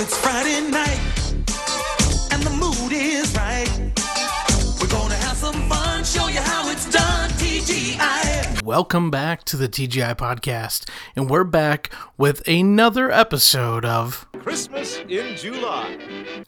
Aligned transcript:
It's 0.00 0.16
Friday 0.16 0.60
night, 0.60 1.00
and 2.30 2.40
the 2.44 2.50
mood 2.50 2.92
is 2.92 3.34
right. 3.34 3.68
We're 4.80 4.86
gonna 4.86 5.16
have 5.16 5.36
some 5.36 5.68
fun, 5.68 6.04
show 6.04 6.28
you 6.28 6.38
how 6.38 6.70
it's 6.70 6.88
done. 6.88 7.28
TGI. 7.30 8.62
Welcome 8.62 9.10
back 9.10 9.42
to 9.46 9.56
the 9.56 9.68
TGI 9.68 10.14
podcast, 10.14 10.88
and 11.16 11.28
we're 11.28 11.42
back 11.42 11.92
with 12.16 12.46
another 12.46 13.10
episode 13.10 13.84
of 13.84 14.24
Christmas 14.38 14.98
in 15.08 15.34
July. 15.36 15.98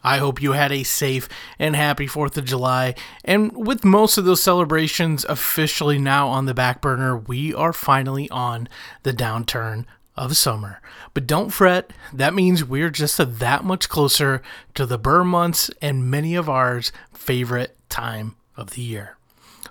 I 0.05 0.19
hope 0.19 0.41
you 0.41 0.53
had 0.53 0.71
a 0.71 0.85
safe 0.85 1.29
and 1.59 1.75
happy 1.75 2.07
4th 2.07 2.37
of 2.37 2.45
July. 2.45 2.95
And 3.25 3.51
with 3.67 3.85
most 3.85 4.17
of 4.17 4.25
those 4.25 4.41
celebrations 4.41 5.25
officially 5.25 5.99
now 5.99 6.29
on 6.29 6.47
the 6.47 6.55
back 6.55 6.81
burner, 6.81 7.17
we 7.19 7.53
are 7.53 7.73
finally 7.73 8.31
on 8.31 8.69
the 9.03 9.13
downturn 9.13 9.87
of 10.17 10.37
summer. 10.37 10.81
But 11.15 11.27
don't 11.27 11.51
fret, 11.51 11.93
that 12.13 12.35
means 12.35 12.65
we're 12.65 12.91
just 12.91 13.17
that 13.19 13.65
much 13.65 13.89
closer 13.89 14.43
to 14.75 14.87
the 14.87 14.99
burr 14.99 15.25
months 15.25 15.71
and 15.81 16.11
many 16.11 16.35
of 16.35 16.49
ours 16.49 16.93
favorite 17.13 17.77
time 17.89 18.37
of 18.57 18.71
the 18.71 18.83
year. 18.83 19.17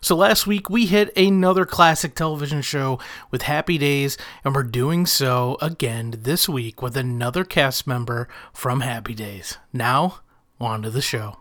So 0.01 0.15
last 0.15 0.47
week 0.47 0.69
we 0.69 0.85
hit 0.85 1.15
another 1.17 1.65
classic 1.65 2.15
television 2.15 2.61
show 2.61 2.99
with 3.31 3.41
Happy 3.41 3.77
Days, 3.77 4.17
and 4.45 4.55
we're 4.55 4.63
doing 4.63 5.05
so 5.05 5.57
again 5.61 6.15
this 6.19 6.47
week 6.47 6.81
with 6.81 6.95
another 6.95 7.43
cast 7.43 7.85
member 7.85 8.29
from 8.53 8.79
Happy 8.79 9.13
Days. 9.13 9.57
Now, 9.73 10.21
on 10.59 10.83
to 10.83 10.89
the 10.89 11.01
show. 11.01 11.37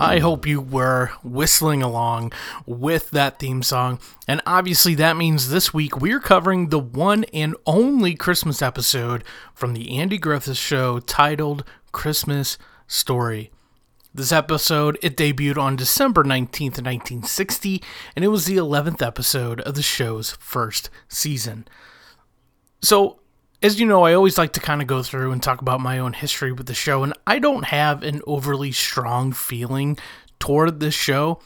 I 0.00 0.20
hope 0.20 0.46
you 0.46 0.60
were 0.60 1.10
whistling 1.24 1.82
along 1.82 2.32
with 2.66 3.10
that 3.10 3.40
theme 3.40 3.64
song. 3.64 3.98
And 4.28 4.40
obviously, 4.46 4.94
that 4.94 5.16
means 5.16 5.50
this 5.50 5.74
week 5.74 6.00
we're 6.00 6.20
covering 6.20 6.68
the 6.68 6.78
one 6.78 7.24
and 7.32 7.56
only 7.66 8.14
Christmas 8.14 8.62
episode 8.62 9.24
from 9.54 9.74
the 9.74 9.98
Andy 9.98 10.16
Griffith 10.16 10.56
Show 10.56 11.00
titled 11.00 11.64
Christmas 11.90 12.58
Story. 12.86 13.50
This 14.14 14.30
episode, 14.30 14.98
it 15.02 15.16
debuted 15.16 15.58
on 15.58 15.74
December 15.74 16.22
19th, 16.22 16.80
1960, 16.80 17.82
and 18.14 18.24
it 18.24 18.28
was 18.28 18.46
the 18.46 18.56
11th 18.56 19.04
episode 19.04 19.60
of 19.62 19.74
the 19.74 19.82
show's 19.82 20.30
first 20.40 20.90
season. 21.08 21.66
So, 22.80 23.18
as 23.62 23.80
you 23.80 23.86
know, 23.86 24.04
I 24.04 24.14
always 24.14 24.38
like 24.38 24.52
to 24.54 24.60
kind 24.60 24.80
of 24.80 24.86
go 24.86 25.02
through 25.02 25.32
and 25.32 25.42
talk 25.42 25.60
about 25.60 25.80
my 25.80 25.98
own 25.98 26.12
history 26.12 26.52
with 26.52 26.66
the 26.66 26.74
show, 26.74 27.02
and 27.02 27.12
I 27.26 27.38
don't 27.38 27.64
have 27.64 28.02
an 28.02 28.22
overly 28.26 28.72
strong 28.72 29.32
feeling 29.32 29.98
toward 30.38 30.80
this 30.80 30.94
show. 30.94 31.40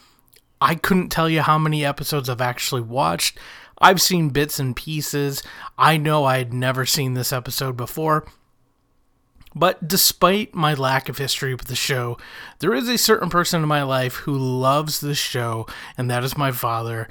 I 0.60 0.74
couldn't 0.74 1.08
tell 1.08 1.28
you 1.28 1.40
how 1.40 1.58
many 1.58 1.84
episodes 1.84 2.28
I've 2.28 2.40
actually 2.40 2.82
watched. 2.82 3.38
I've 3.78 4.00
seen 4.00 4.28
bits 4.28 4.58
and 4.60 4.76
pieces. 4.76 5.42
I 5.78 5.96
know 5.96 6.24
I 6.24 6.38
had 6.38 6.52
never 6.52 6.86
seen 6.86 7.14
this 7.14 7.32
episode 7.32 7.76
before. 7.76 8.26
But 9.54 9.86
despite 9.88 10.54
my 10.54 10.74
lack 10.74 11.08
of 11.08 11.18
history 11.18 11.54
with 11.54 11.66
the 11.66 11.74
show, 11.74 12.16
there 12.60 12.74
is 12.74 12.88
a 12.88 12.96
certain 12.96 13.28
person 13.28 13.62
in 13.62 13.68
my 13.68 13.82
life 13.82 14.16
who 14.16 14.36
loves 14.36 15.00
this 15.00 15.18
show, 15.18 15.66
and 15.98 16.10
that 16.10 16.24
is 16.24 16.38
my 16.38 16.52
father. 16.52 17.08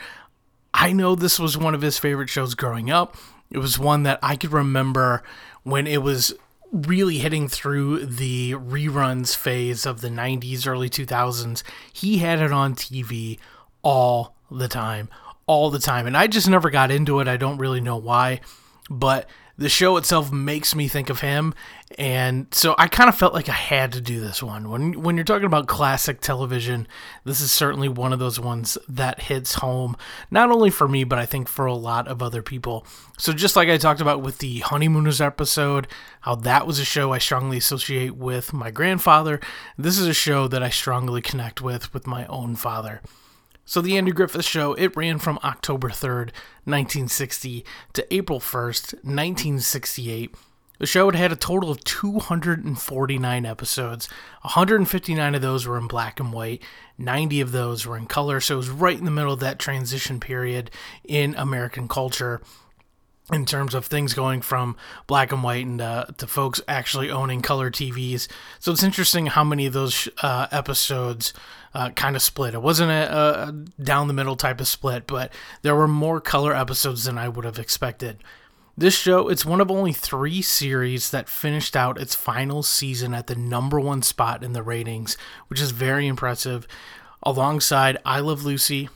I 0.73 0.93
know 0.93 1.15
this 1.15 1.39
was 1.39 1.57
one 1.57 1.75
of 1.75 1.81
his 1.81 1.99
favorite 1.99 2.29
shows 2.29 2.55
growing 2.55 2.89
up. 2.89 3.15
It 3.51 3.59
was 3.59 3.77
one 3.77 4.03
that 4.03 4.19
I 4.23 4.35
could 4.35 4.53
remember 4.53 5.23
when 5.63 5.85
it 5.85 6.01
was 6.01 6.33
really 6.71 7.17
hitting 7.17 7.49
through 7.49 8.05
the 8.05 8.53
reruns 8.53 9.35
phase 9.35 9.85
of 9.85 10.01
the 10.01 10.07
90s, 10.07 10.65
early 10.65 10.89
2000s. 10.89 11.63
He 11.91 12.19
had 12.19 12.39
it 12.39 12.53
on 12.53 12.75
TV 12.75 13.37
all 13.81 14.35
the 14.49 14.69
time, 14.69 15.09
all 15.47 15.69
the 15.69 15.79
time. 15.79 16.07
And 16.07 16.15
I 16.15 16.27
just 16.27 16.47
never 16.47 16.69
got 16.69 16.91
into 16.91 17.19
it. 17.19 17.27
I 17.27 17.37
don't 17.37 17.57
really 17.57 17.81
know 17.81 17.97
why, 17.97 18.39
but 18.89 19.29
the 19.57 19.69
show 19.69 19.97
itself 19.97 20.31
makes 20.31 20.75
me 20.75 20.87
think 20.87 21.09
of 21.09 21.21
him 21.21 21.53
and 21.97 22.47
so 22.51 22.75
I 22.77 22.87
kind 22.87 23.09
of 23.09 23.17
felt 23.17 23.33
like 23.33 23.49
I 23.49 23.53
had 23.53 23.91
to 23.93 24.01
do 24.01 24.21
this 24.21 24.41
one. 24.41 24.69
When 24.69 25.01
when 25.01 25.17
you're 25.17 25.25
talking 25.25 25.45
about 25.45 25.67
classic 25.67 26.21
television, 26.21 26.87
this 27.25 27.41
is 27.41 27.51
certainly 27.51 27.89
one 27.89 28.13
of 28.13 28.19
those 28.19 28.39
ones 28.39 28.77
that 28.87 29.23
hits 29.23 29.55
home 29.55 29.97
not 30.29 30.51
only 30.51 30.69
for 30.69 30.87
me 30.87 31.03
but 31.03 31.19
I 31.19 31.25
think 31.25 31.47
for 31.47 31.65
a 31.65 31.73
lot 31.73 32.07
of 32.07 32.21
other 32.21 32.41
people. 32.41 32.85
So 33.17 33.33
just 33.33 33.55
like 33.55 33.69
I 33.69 33.77
talked 33.77 34.01
about 34.01 34.21
with 34.21 34.39
the 34.39 34.59
Honeymooners 34.59 35.21
episode, 35.21 35.87
how 36.21 36.35
that 36.35 36.65
was 36.65 36.79
a 36.79 36.85
show 36.85 37.11
I 37.11 37.17
strongly 37.17 37.57
associate 37.57 38.15
with 38.15 38.53
my 38.53 38.71
grandfather, 38.71 39.39
this 39.77 39.99
is 39.99 40.07
a 40.07 40.13
show 40.13 40.47
that 40.47 40.63
I 40.63 40.69
strongly 40.69 41.21
connect 41.21 41.61
with 41.61 41.93
with 41.93 42.07
my 42.07 42.25
own 42.27 42.55
father. 42.55 43.01
So 43.65 43.81
the 43.81 43.97
Andy 43.97 44.11
Griffith 44.11 44.45
Show, 44.45 44.73
it 44.73 44.95
ran 44.95 45.19
from 45.19 45.39
October 45.43 45.89
3rd, 45.89 46.31
1960 46.65 47.65
to 47.93 48.13
April 48.13 48.39
1st, 48.39 48.93
1968 49.03 50.35
the 50.81 50.87
show 50.87 51.05
had 51.05 51.15
had 51.15 51.31
a 51.31 51.35
total 51.35 51.69
of 51.69 51.83
249 51.83 53.45
episodes. 53.45 54.09
159 54.41 55.35
of 55.35 55.41
those 55.43 55.67
were 55.67 55.77
in 55.77 55.85
black 55.85 56.19
and 56.19 56.33
white, 56.33 56.63
90 56.97 57.39
of 57.39 57.51
those 57.51 57.85
were 57.85 57.95
in 57.95 58.07
color, 58.07 58.39
so 58.39 58.55
it 58.55 58.57
was 58.57 58.69
right 58.71 58.97
in 58.97 59.05
the 59.05 59.11
middle 59.11 59.31
of 59.31 59.41
that 59.41 59.59
transition 59.59 60.19
period 60.19 60.71
in 61.03 61.35
American 61.35 61.87
culture 61.87 62.41
in 63.31 63.45
terms 63.45 63.73
of 63.73 63.85
things 63.85 64.13
going 64.13 64.41
from 64.41 64.75
black 65.07 65.31
and 65.31 65.43
white 65.43 65.65
and 65.65 65.81
uh, 65.81 66.05
to 66.17 66.27
folks 66.27 66.61
actually 66.67 67.09
owning 67.09 67.41
color 67.41 67.71
TVs. 67.71 68.27
So 68.59 68.71
it's 68.71 68.83
interesting 68.83 69.27
how 69.27 69.43
many 69.43 69.65
of 69.65 69.73
those 69.73 70.09
uh, 70.21 70.47
episodes 70.51 71.33
uh, 71.73 71.91
kind 71.91 72.15
of 72.15 72.21
split. 72.21 72.53
It 72.53 72.61
wasn't 72.61 72.91
a, 72.91 73.47
a 73.47 73.51
down 73.81 74.07
the 74.07 74.13
middle 74.13 74.35
type 74.35 74.59
of 74.59 74.67
split, 74.67 75.07
but 75.07 75.31
there 75.61 75.75
were 75.75 75.87
more 75.87 76.19
color 76.19 76.53
episodes 76.53 77.05
than 77.05 77.17
I 77.17 77.29
would 77.29 77.45
have 77.45 77.59
expected. 77.59 78.17
This 78.77 78.97
show, 78.97 79.27
it's 79.27 79.45
one 79.45 79.61
of 79.61 79.69
only 79.69 79.93
three 79.93 80.41
series 80.41 81.11
that 81.11 81.29
finished 81.29 81.75
out 81.75 81.99
its 81.99 82.15
final 82.15 82.63
season 82.63 83.13
at 83.13 83.27
the 83.27 83.35
number 83.35 83.79
one 83.79 84.01
spot 84.01 84.43
in 84.43 84.53
the 84.53 84.63
ratings, 84.63 85.17
which 85.47 85.61
is 85.61 85.71
very 85.71 86.07
impressive. 86.07 86.67
Alongside 87.23 87.97
I 88.05 88.21
Love 88.21 88.43
Lucy, 88.43 88.89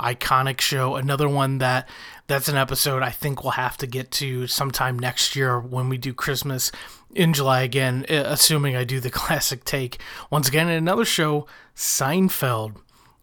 iconic 0.00 0.60
show, 0.60 0.96
another 0.96 1.28
one 1.28 1.58
that 1.58 1.88
that's 2.30 2.48
an 2.48 2.56
episode 2.56 3.02
I 3.02 3.10
think 3.10 3.42
we'll 3.42 3.50
have 3.52 3.76
to 3.78 3.88
get 3.88 4.12
to 4.12 4.46
sometime 4.46 4.96
next 4.96 5.34
year 5.34 5.58
when 5.58 5.88
we 5.88 5.98
do 5.98 6.14
Christmas 6.14 6.70
in 7.12 7.32
July 7.32 7.62
again, 7.62 8.06
eh, 8.08 8.22
assuming 8.24 8.76
I 8.76 8.84
do 8.84 9.00
the 9.00 9.10
classic 9.20 9.64
take. 9.64 9.98
Once 10.30 10.46
again, 10.46 10.68
in 10.68 10.76
another 10.76 11.04
show, 11.04 11.48
Seinfeld 11.74 12.76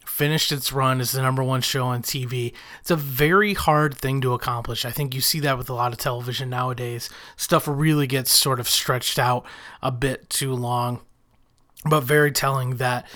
finished 0.06 0.52
its 0.52 0.74
run 0.74 1.00
as 1.00 1.14
the 1.14 1.22
number 1.22 1.42
one 1.42 1.62
show 1.62 1.86
on 1.86 2.02
TV. 2.02 2.52
It's 2.82 2.92
a 2.92 2.98
very 2.98 3.54
hard 3.54 3.96
thing 3.96 4.20
to 4.22 4.34
accomplish. 4.34 4.84
I 4.84 4.92
think 4.92 5.16
you 5.16 5.22
see 5.22 5.40
that 5.40 5.58
with 5.58 5.70
a 5.70 5.74
lot 5.74 5.94
of 5.94 6.00
television 6.00 6.50
nowadays. 6.50 7.10
Stuff 7.38 7.66
really 7.66 8.08
gets 8.08 8.32
sort 8.32 8.60
of 8.60 8.68
stretched 8.68 9.18
out 9.18 9.46
a 9.82 9.90
bit 9.90 10.30
too 10.30 10.54
long. 10.54 11.00
But 11.86 12.02
very 12.02 12.34
telling 12.34 12.76
that 12.76 13.08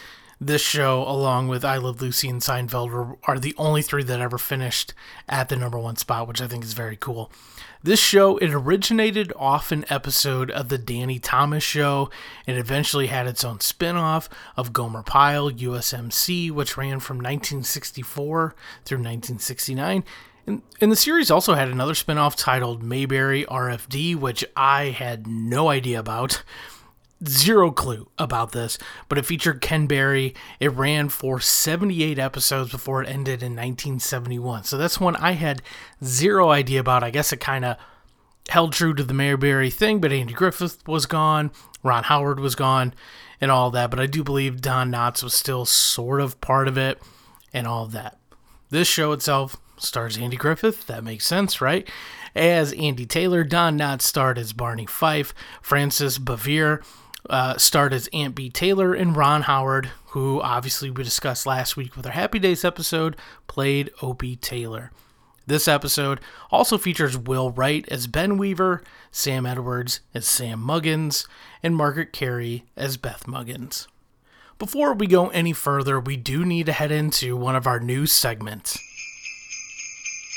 this 0.43 0.61
show, 0.61 1.03
along 1.03 1.49
with 1.49 1.63
I 1.63 1.77
Love 1.77 2.01
Lucy 2.01 2.27
and 2.27 2.41
Seinfeld, 2.41 3.17
are 3.25 3.37
the 3.37 3.53
only 3.59 3.83
three 3.83 4.01
that 4.03 4.19
ever 4.19 4.39
finished 4.39 4.95
at 5.29 5.49
the 5.49 5.55
number 5.55 5.77
one 5.77 5.97
spot, 5.97 6.27
which 6.27 6.41
I 6.41 6.47
think 6.47 6.63
is 6.63 6.73
very 6.73 6.97
cool. 6.97 7.31
This 7.83 7.99
show, 7.99 8.37
it 8.37 8.51
originated 8.51 9.31
off 9.35 9.71
an 9.71 9.85
episode 9.87 10.49
of 10.49 10.69
The 10.69 10.79
Danny 10.79 11.19
Thomas 11.19 11.63
Show 11.63 12.09
and 12.47 12.57
eventually 12.57 13.07
had 13.07 13.27
its 13.27 13.43
own 13.43 13.59
spin 13.59 13.95
off 13.95 14.29
of 14.57 14.73
Gomer 14.73 15.03
Pyle, 15.03 15.51
USMC, 15.51 16.49
which 16.49 16.75
ran 16.75 16.99
from 16.99 17.17
1964 17.17 18.55
through 18.83 18.97
1969. 18.97 20.03
And, 20.47 20.63
and 20.79 20.91
the 20.91 20.95
series 20.95 21.29
also 21.29 21.53
had 21.53 21.69
another 21.69 21.93
spin 21.93 22.17
off 22.17 22.35
titled 22.35 22.81
Mayberry 22.81 23.45
RFD, 23.45 24.15
which 24.15 24.43
I 24.57 24.85
had 24.85 25.27
no 25.27 25.69
idea 25.69 25.99
about 25.99 26.41
zero 27.27 27.71
clue 27.71 28.09
about 28.17 28.51
this, 28.51 28.77
but 29.09 29.17
it 29.17 29.25
featured 29.25 29.61
Ken 29.61 29.87
Berry. 29.87 30.33
It 30.59 30.73
ran 30.73 31.09
for 31.09 31.39
78 31.39 32.17
episodes 32.17 32.71
before 32.71 33.03
it 33.03 33.09
ended 33.09 33.43
in 33.43 33.53
1971. 33.53 34.63
So 34.63 34.77
that's 34.77 34.99
one 34.99 35.15
I 35.15 35.33
had 35.33 35.61
zero 36.03 36.49
idea 36.49 36.79
about. 36.79 37.03
I 37.03 37.11
guess 37.11 37.31
it 37.31 37.39
kind 37.39 37.65
of 37.65 37.77
held 38.49 38.73
true 38.73 38.93
to 38.93 39.03
the 39.03 39.13
Mayberry 39.13 39.69
thing, 39.69 39.99
but 39.99 40.11
Andy 40.11 40.33
Griffith 40.33 40.85
was 40.87 41.05
gone, 41.05 41.51
Ron 41.83 42.03
Howard 42.03 42.39
was 42.39 42.55
gone, 42.55 42.93
and 43.39 43.51
all 43.51 43.71
that. 43.71 43.89
But 43.89 43.99
I 43.99 44.07
do 44.07 44.23
believe 44.23 44.61
Don 44.61 44.91
Knotts 44.91 45.23
was 45.23 45.33
still 45.33 45.65
sort 45.65 46.21
of 46.21 46.41
part 46.41 46.67
of 46.67 46.77
it 46.77 47.01
and 47.53 47.67
all 47.67 47.85
that. 47.87 48.17
This 48.69 48.87
show 48.87 49.11
itself 49.11 49.57
stars 49.77 50.17
Andy 50.17 50.37
Griffith. 50.37 50.87
That 50.87 51.03
makes 51.03 51.25
sense, 51.25 51.61
right? 51.61 51.87
As 52.35 52.71
Andy 52.73 53.05
Taylor, 53.05 53.43
Don 53.43 53.77
Knotts 53.77 54.03
starred 54.03 54.37
as 54.37 54.53
Barney 54.53 54.85
Fife, 54.85 55.33
Frances 55.61 56.17
Bavier 56.17 56.81
uh, 57.29 57.57
starred 57.57 57.93
as 57.93 58.09
Aunt 58.13 58.35
Bee. 58.35 58.49
Taylor, 58.49 58.93
and 58.93 59.15
Ron 59.15 59.43
Howard, 59.43 59.91
who 60.07 60.41
obviously 60.41 60.89
we 60.89 61.03
discussed 61.03 61.45
last 61.45 61.77
week 61.77 61.95
with 61.95 62.05
our 62.05 62.11
Happy 62.11 62.39
Days 62.39 62.65
episode, 62.65 63.15
played 63.47 63.91
Opie 64.01 64.35
Taylor. 64.35 64.91
This 65.47 65.67
episode 65.67 66.19
also 66.51 66.77
features 66.77 67.17
Will 67.17 67.51
Wright 67.51 67.85
as 67.89 68.07
Ben 68.07 68.37
Weaver, 68.37 68.83
Sam 69.11 69.45
Edwards 69.45 70.01
as 70.13 70.27
Sam 70.27 70.59
Muggins, 70.59 71.27
and 71.63 71.75
Margaret 71.75 72.13
Kerry 72.13 72.65
as 72.77 72.97
Beth 72.97 73.27
Muggins. 73.27 73.87
Before 74.59 74.93
we 74.93 75.07
go 75.07 75.29
any 75.29 75.53
further, 75.53 75.99
we 75.99 76.17
do 76.17 76.45
need 76.45 76.67
to 76.67 76.71
head 76.71 76.91
into 76.91 77.35
one 77.35 77.55
of 77.55 77.65
our 77.65 77.79
new 77.79 78.05
segments. 78.05 78.77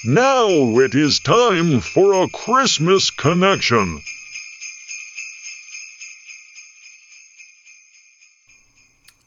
Now 0.07 0.49
it 0.49 0.95
is 0.95 1.21
time 1.21 1.81
for 1.81 2.25
a 2.25 2.29
Christmas 2.31 3.11
connection. 3.11 4.01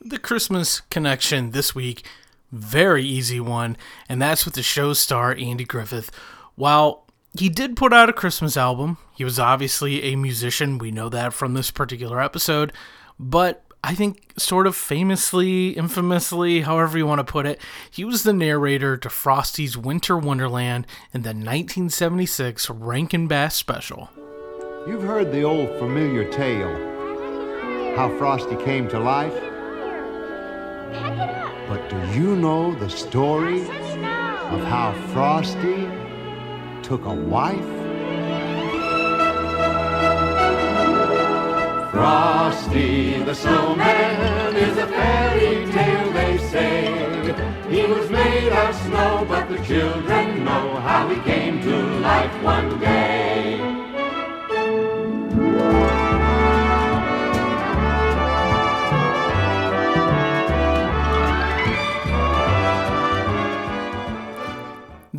The 0.10 0.20
Christmas 0.20 0.80
connection 0.90 1.52
this 1.52 1.76
week, 1.76 2.06
very 2.50 3.04
easy 3.04 3.42
one, 3.42 3.76
and 4.08 4.22
that's 4.22 4.46
with 4.46 4.54
the 4.54 4.64
show 4.64 4.94
star 4.94 5.36
Andy 5.38 5.66
Griffith. 5.66 6.12
While 6.56 7.06
he 7.38 7.50
did 7.50 7.76
put 7.76 7.92
out 7.92 8.08
a 8.08 8.14
Christmas 8.14 8.56
album, 8.56 9.00
he 9.18 9.26
was 9.26 9.38
obviously 9.38 10.04
a 10.04 10.16
musician, 10.16 10.78
we 10.78 10.92
know 10.92 11.10
that 11.10 11.34
from 11.34 11.56
this 11.56 11.72
particular 11.72 12.22
episode, 12.22 12.72
but 13.20 13.66
I 13.84 13.96
think, 13.96 14.32
sort 14.38 14.66
of 14.66 14.78
famously, 14.78 15.72
infamously, 15.72 16.62
however 16.62 16.98
you 16.98 17.06
want 17.06 17.20
to 17.20 17.30
put 17.30 17.46
it, 17.46 17.60
he 17.92 18.06
was 18.06 18.24
the 18.24 18.32
narrator 18.32 18.96
to 18.96 19.10
Frosty's 19.10 19.78
Winter 19.78 20.18
Wonderland 20.18 20.88
in 21.14 21.24
the 21.24 21.30
1976 21.30 22.70
Rankin 22.70 23.28
Bass 23.28 23.58
special. 23.58 24.10
You've 24.88 25.04
heard 25.04 25.34
the 25.34 25.44
old 25.44 25.78
familiar 25.80 26.32
tale 26.32 26.96
how 27.98 28.16
Frosty 28.18 28.56
came 28.64 28.88
to 28.90 29.00
life. 29.00 29.34
But 30.92 31.90
do 31.90 31.98
you 32.18 32.36
know 32.36 32.74
the 32.76 32.90
story 32.90 33.62
of 33.62 34.62
how 34.64 34.94
Frosty 35.14 35.88
took 36.82 37.06
a 37.06 37.14
wife? 37.14 37.72
Frosty 41.92 43.24
the 43.24 43.36
snowman 43.36 44.56
is 44.56 44.78
a 44.78 44.88
fairy 44.88 45.70
tale, 45.72 46.12
they 46.14 46.38
say. 46.38 47.08
He 47.70 47.82
was 47.86 48.10
made 48.10 48.54
of 48.54 48.76
snow, 48.76 49.26
but 49.28 49.50
the 49.50 49.58
children 49.66 50.46
know 50.46 50.76
how 50.80 51.10
he 51.10 51.20
came 51.22 51.62
to 51.64 51.76
life 52.00 52.44
one 52.44 52.80
day. 52.80 53.07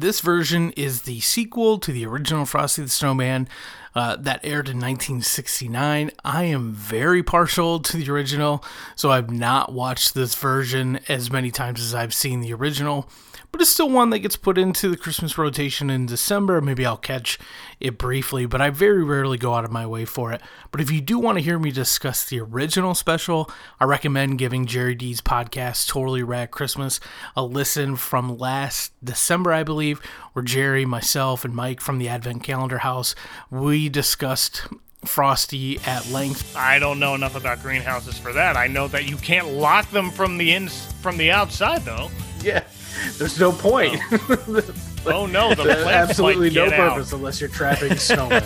This 0.09 0.21
version 0.21 0.71
is 0.71 1.03
the 1.03 1.21
sequel 1.21 1.79
to 1.81 1.93
the 1.93 2.07
original 2.07 2.47
Frosty 2.47 2.81
the 2.81 2.89
Snowman 2.89 3.47
uh, 3.95 4.17
that 4.17 4.41
aired 4.43 4.71
in 4.71 4.79
1969. 4.79 6.13
I 6.25 6.45
am 6.45 6.73
very 6.73 7.23
partial 7.23 7.79
to 7.81 7.97
the 7.99 8.11
original, 8.11 8.65
so 8.97 9.11
I've 9.11 9.31
not 9.31 9.71
watched 9.71 10.15
this 10.15 10.35
version 10.35 10.99
as 11.11 11.31
many 11.31 11.51
times 11.51 11.83
as 11.83 11.95
I've 11.95 12.15
seen 12.15 12.41
the 12.41 12.55
original 12.55 13.07
but 13.59 13.63
it's 13.63 13.73
still 13.73 13.91
one 13.91 14.11
that 14.11 14.21
gets 14.21 14.37
put 14.37 14.57
into 14.57 14.89
the 14.89 14.97
Christmas 14.97 15.37
rotation 15.37 15.91
in 15.91 16.07
December. 16.07 16.61
Maybe 16.61 16.87
I'll 16.87 16.97
catch 16.97 17.41
it 17.81 17.99
briefly, 17.99 18.47
but 18.47 18.61
I 18.61 18.71
very 18.71 19.03
rarely 19.03 19.37
go 19.37 19.55
out 19.55 19.65
of 19.65 19.73
my 19.73 19.85
way 19.85 20.05
for 20.05 20.31
it. 20.31 20.41
But 20.71 20.81
if 20.81 20.93
you 20.93 21.01
do 21.01 21.19
want 21.19 21.39
to 21.39 21.43
hear 21.43 21.59
me 21.59 21.73
discuss 21.73 22.25
the 22.25 22.39
original 22.39 22.95
special, 22.95 23.51
I 23.81 23.85
recommend 23.87 24.39
giving 24.39 24.67
Jerry 24.67 24.95
D's 24.95 25.21
podcast, 25.21 25.89
Totally 25.89 26.23
Rad 26.23 26.53
Christmas, 26.53 27.01
a 27.35 27.43
listen 27.43 27.97
from 27.97 28.39
last 28.39 28.93
December, 29.03 29.53
I 29.53 29.65
believe, 29.65 29.99
where 30.35 30.45
Jerry, 30.45 30.85
myself, 30.85 31.45
and 31.45 31.53
Mike 31.53 31.81
from 31.81 31.99
the 31.99 32.09
Advent 32.09 32.45
Calendar 32.45 32.79
House, 32.79 33.17
we 33.51 33.89
discussed 33.89 34.69
Frosty 35.05 35.81
at 35.85 36.09
length. 36.11 36.57
I 36.57 36.79
don't 36.79 37.01
know 37.01 37.17
enough 37.17 37.35
about 37.35 37.61
greenhouses 37.61 38.19
for 38.19 38.33
that. 38.35 38.57
I 38.57 38.69
know 38.69 38.87
that 38.87 39.09
you 39.09 39.17
can't 39.17 39.49
lock 39.49 39.91
them 39.91 40.13
from 40.13 40.39
the 40.39 40.55
ins 40.55 40.93
from 41.03 41.17
the 41.17 41.33
outside 41.33 41.85
though. 41.85 42.09
Yeah. 42.41 42.63
There's 43.19 43.39
no 43.39 43.53
point. 43.53 44.01
Oh 45.07 45.25
no, 45.25 45.51
the 45.55 45.63
plants 45.63 46.11
Absolutely 46.11 46.51
might 46.51 46.57
no 46.57 46.69
get 46.69 46.79
out. 46.81 46.93
purpose 46.95 47.13
unless 47.13 47.41
you're 47.41 47.49
trapping 47.49 47.93
snowmen. 47.93 48.43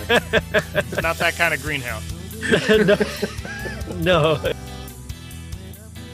It's 0.75 1.01
not 1.01 1.17
that 1.17 1.35
kind 1.35 1.53
of 1.53 1.61
greenhouse. 1.61 2.03
No. 3.97 4.39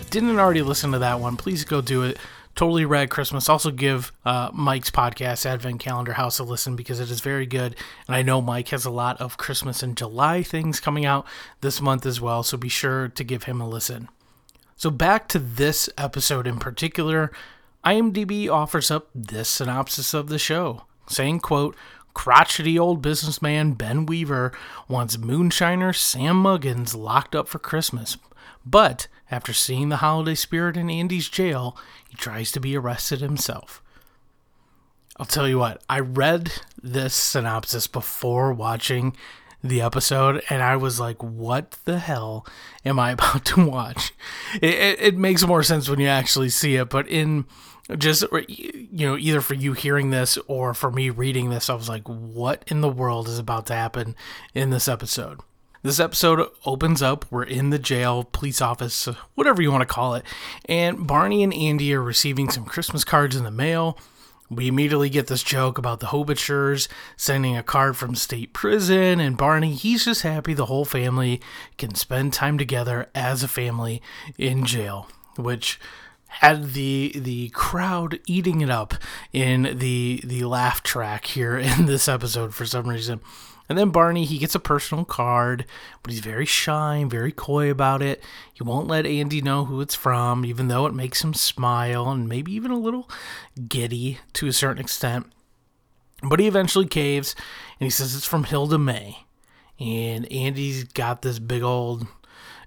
Didn't 0.09 0.39
already 0.39 0.62
listen 0.63 0.91
to 0.94 1.00
that 1.00 1.19
one? 1.19 1.38
Please 1.38 1.63
go 1.65 1.81
do 1.81 2.03
it. 2.03 2.18
Totally 2.56 2.83
Rad 2.86 3.09
Christmas. 3.09 3.47
Also 3.47 3.69
give 3.69 4.12
uh, 4.25 4.50
Mike's 4.53 4.89
podcast, 4.89 5.45
Advent 5.45 5.80
Calendar 5.80 6.13
House, 6.13 6.39
a 6.39 6.44
listen 6.44 6.75
because 6.75 7.00
it 7.00 7.12
is 7.12 7.21
very 7.21 7.45
good. 7.45 7.75
And 8.07 8.15
I 8.15 8.21
know 8.21 8.41
Mike 8.41 8.69
has 8.69 8.86
a 8.86 8.89
lot 8.91 9.21
of 9.21 9.38
Christmas 9.38 9.83
and 9.83 9.95
July 9.95 10.41
things 10.44 10.80
coming 10.80 11.06
out 11.06 11.25
this 11.62 11.80
month 11.80 12.06
as 12.06 12.19
well. 12.19 12.41
So 12.44 12.57
be 12.57 12.69
sure 12.69 13.07
to 13.09 13.24
give 13.24 13.44
him 13.44 13.62
a 13.62 13.69
listen. 13.69 14.09
So 14.75 14.89
back 14.89 15.27
to 15.30 15.39
this 15.39 15.89
episode 15.97 16.47
in 16.47 16.57
particular, 16.57 17.31
IMDb 17.85 18.49
offers 18.49 18.91
up 18.91 19.09
this 19.15 19.49
synopsis 19.49 20.13
of 20.13 20.27
the 20.27 20.39
show, 20.39 20.83
saying, 21.07 21.39
quote, 21.39 21.75
crotchety 22.13 22.77
old 22.77 23.01
businessman 23.01 23.73
Ben 23.73 24.05
Weaver 24.05 24.51
wants 24.87 25.17
moonshiner 25.17 25.95
Sam 25.95 26.35
Muggins 26.35 26.93
locked 26.93 27.35
up 27.35 27.47
for 27.47 27.59
Christmas. 27.59 28.17
But 28.65 29.07
after 29.31 29.53
seeing 29.53 29.89
the 29.89 29.97
holiday 29.97 30.35
spirit 30.35 30.75
in 30.75 30.89
Andy's 30.89 31.29
jail, 31.29 31.77
he 32.09 32.15
tries 32.17 32.51
to 32.51 32.59
be 32.59 32.75
arrested 32.75 33.21
himself. 33.21 33.81
I'll 35.17 35.25
tell 35.25 35.47
you 35.47 35.59
what, 35.59 35.81
I 35.89 35.99
read 35.99 36.51
this 36.81 37.13
synopsis 37.13 37.87
before 37.87 38.53
watching 38.53 39.15
the 39.61 39.81
episode 39.81 40.41
and 40.49 40.63
I 40.63 40.77
was 40.77 40.99
like, 40.99 41.21
what 41.21 41.71
the 41.83 41.99
hell 41.99 42.45
am 42.85 42.99
I 42.99 43.11
about 43.13 43.45
to 43.45 43.65
watch? 43.65 44.13
It, 44.55 44.73
it, 44.73 45.01
it 45.01 45.17
makes 45.17 45.45
more 45.45 45.63
sense 45.63 45.89
when 45.89 45.99
you 45.99 46.07
actually 46.07 46.49
see 46.49 46.75
it, 46.75 46.89
but 46.89 47.07
in 47.07 47.45
just, 47.97 48.24
you 48.47 49.07
know, 49.07 49.18
either 49.18 49.41
for 49.41 49.56
you 49.56 49.74
hearing 49.74 50.09
this 50.09 50.38
or 50.47 50.74
for 50.74 50.91
me 50.91 51.09
reading 51.09 51.50
this, 51.50 51.69
I 51.69 51.74
was 51.74 51.89
like, 51.89 52.07
what 52.07 52.63
in 52.68 52.81
the 52.81 52.89
world 52.89 53.27
is 53.27 53.39
about 53.39 53.65
to 53.68 53.74
happen 53.74 54.15
in 54.53 54.69
this 54.69 54.88
episode? 54.88 55.39
This 55.81 56.00
episode 56.00 56.45
opens 56.65 57.01
up. 57.01 57.25
We're 57.31 57.44
in 57.44 57.69
the 57.69 57.80
jail, 57.80 58.25
police 58.25 58.62
office, 58.62 59.07
whatever 59.36 59.62
you 59.62 59.71
want 59.71 59.81
to 59.81 59.94
call 59.94 60.13
it. 60.15 60.25
And 60.65 61.07
Barney 61.07 61.41
and 61.41 61.53
Andy 61.53 61.94
are 61.94 62.01
receiving 62.01 62.50
some 62.50 62.65
Christmas 62.65 63.06
cards 63.06 63.36
in 63.36 63.45
the 63.45 63.51
mail. 63.51 63.97
We 64.51 64.68
immediately 64.68 65.09
get 65.09 65.27
this 65.27 65.44
joke 65.44 65.77
about 65.77 66.00
the 66.00 66.07
Hobitschers 66.07 66.88
sending 67.15 67.56
a 67.56 67.63
card 67.63 67.95
from 67.95 68.15
state 68.15 68.51
prison, 68.51 69.19
and 69.19 69.38
Barney, 69.38 69.74
he's 69.74 70.05
just 70.05 70.24
happy 70.24 70.55
the 70.55 70.65
whole 70.65 70.86
family 70.86 71.39
can 71.77 71.93
spend 71.93 72.34
time 72.34 72.58
together 72.58 73.10
as 73.13 73.43
a 73.43 73.48
family 73.48 74.01
in 74.39 74.65
jail, 74.65 75.08
which 75.38 75.79
had 76.29 76.74
the 76.74 77.12
the 77.15 77.50
crowd 77.50 78.19
eating 78.25 78.62
it 78.62 78.69
up 78.69 78.93
in 79.33 79.77
the 79.77 80.21
the 80.24 80.45
laugh 80.45 80.81
track 80.83 81.25
here 81.25 81.57
in 81.57 81.86
this 81.86 82.07
episode 82.07 82.53
for 82.53 82.65
some 82.65 82.88
reason. 82.88 83.19
And 83.67 83.77
then 83.77 83.91
Barney, 83.91 84.25
he 84.25 84.39
gets 84.39 84.55
a 84.55 84.59
personal 84.59 85.05
card, 85.05 85.63
but 86.01 86.12
he's 86.12 86.21
very 86.21 86.45
shy 86.48 86.95
and 86.95 87.12
very 87.12 87.31
coy 87.31 87.69
about 87.69 88.01
it. 88.01 88.24
He 88.51 88.63
won't 88.63 88.88
let 88.88 89.05
Andy 89.05 89.41
know 89.41 89.65
who 89.65 89.79
it's 89.79 89.93
from, 89.93 90.43
even 90.43 90.69
though 90.69 90.88
it 90.88 90.93
makes 90.95 91.24
him 91.24 91.36
smile 91.36 92.09
and 92.09 92.27
maybe 92.27 92.51
even 92.51 92.71
a 92.71 92.79
little 92.79 93.07
giddy 93.67 94.17
to 94.33 94.48
a 94.48 94.53
certain 94.53 94.81
extent. 94.81 95.27
But 96.24 96.39
he 96.39 96.48
eventually 96.48 96.88
caves 96.88 97.36
and 97.79 97.86
he 97.86 97.91
says 97.91 98.15
it's 98.15 98.25
from 98.25 98.45
Hilda 98.45 98.79
Mae. 98.79 99.25
And 99.79 100.29
Andy's 100.31 100.83
got 100.83 101.21
this 101.21 101.38
big 101.38 101.62
old 101.62 102.07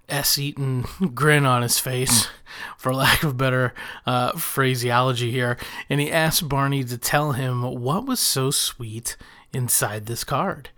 S 0.09 0.39
eaten 0.39 0.85
grin 1.15 1.47
on 1.47 1.63
his 1.63 1.79
face, 1.81 2.29
for 2.77 2.95
lack 2.95 3.23
of 3.23 3.37
better 3.37 3.75
uh, 4.07 4.33
phraseology 4.33 5.31
here. 5.31 5.57
And 5.89 6.01
he 6.01 6.11
asks 6.11 6.43
Barney 6.43 6.85
to 6.85 6.99
tell 6.99 7.33
him 7.33 7.63
what 7.63 8.07
was 8.07 8.21
so 8.21 8.51
sweet 8.51 9.17
inside 9.53 10.07
this 10.07 10.25
card 10.25 10.71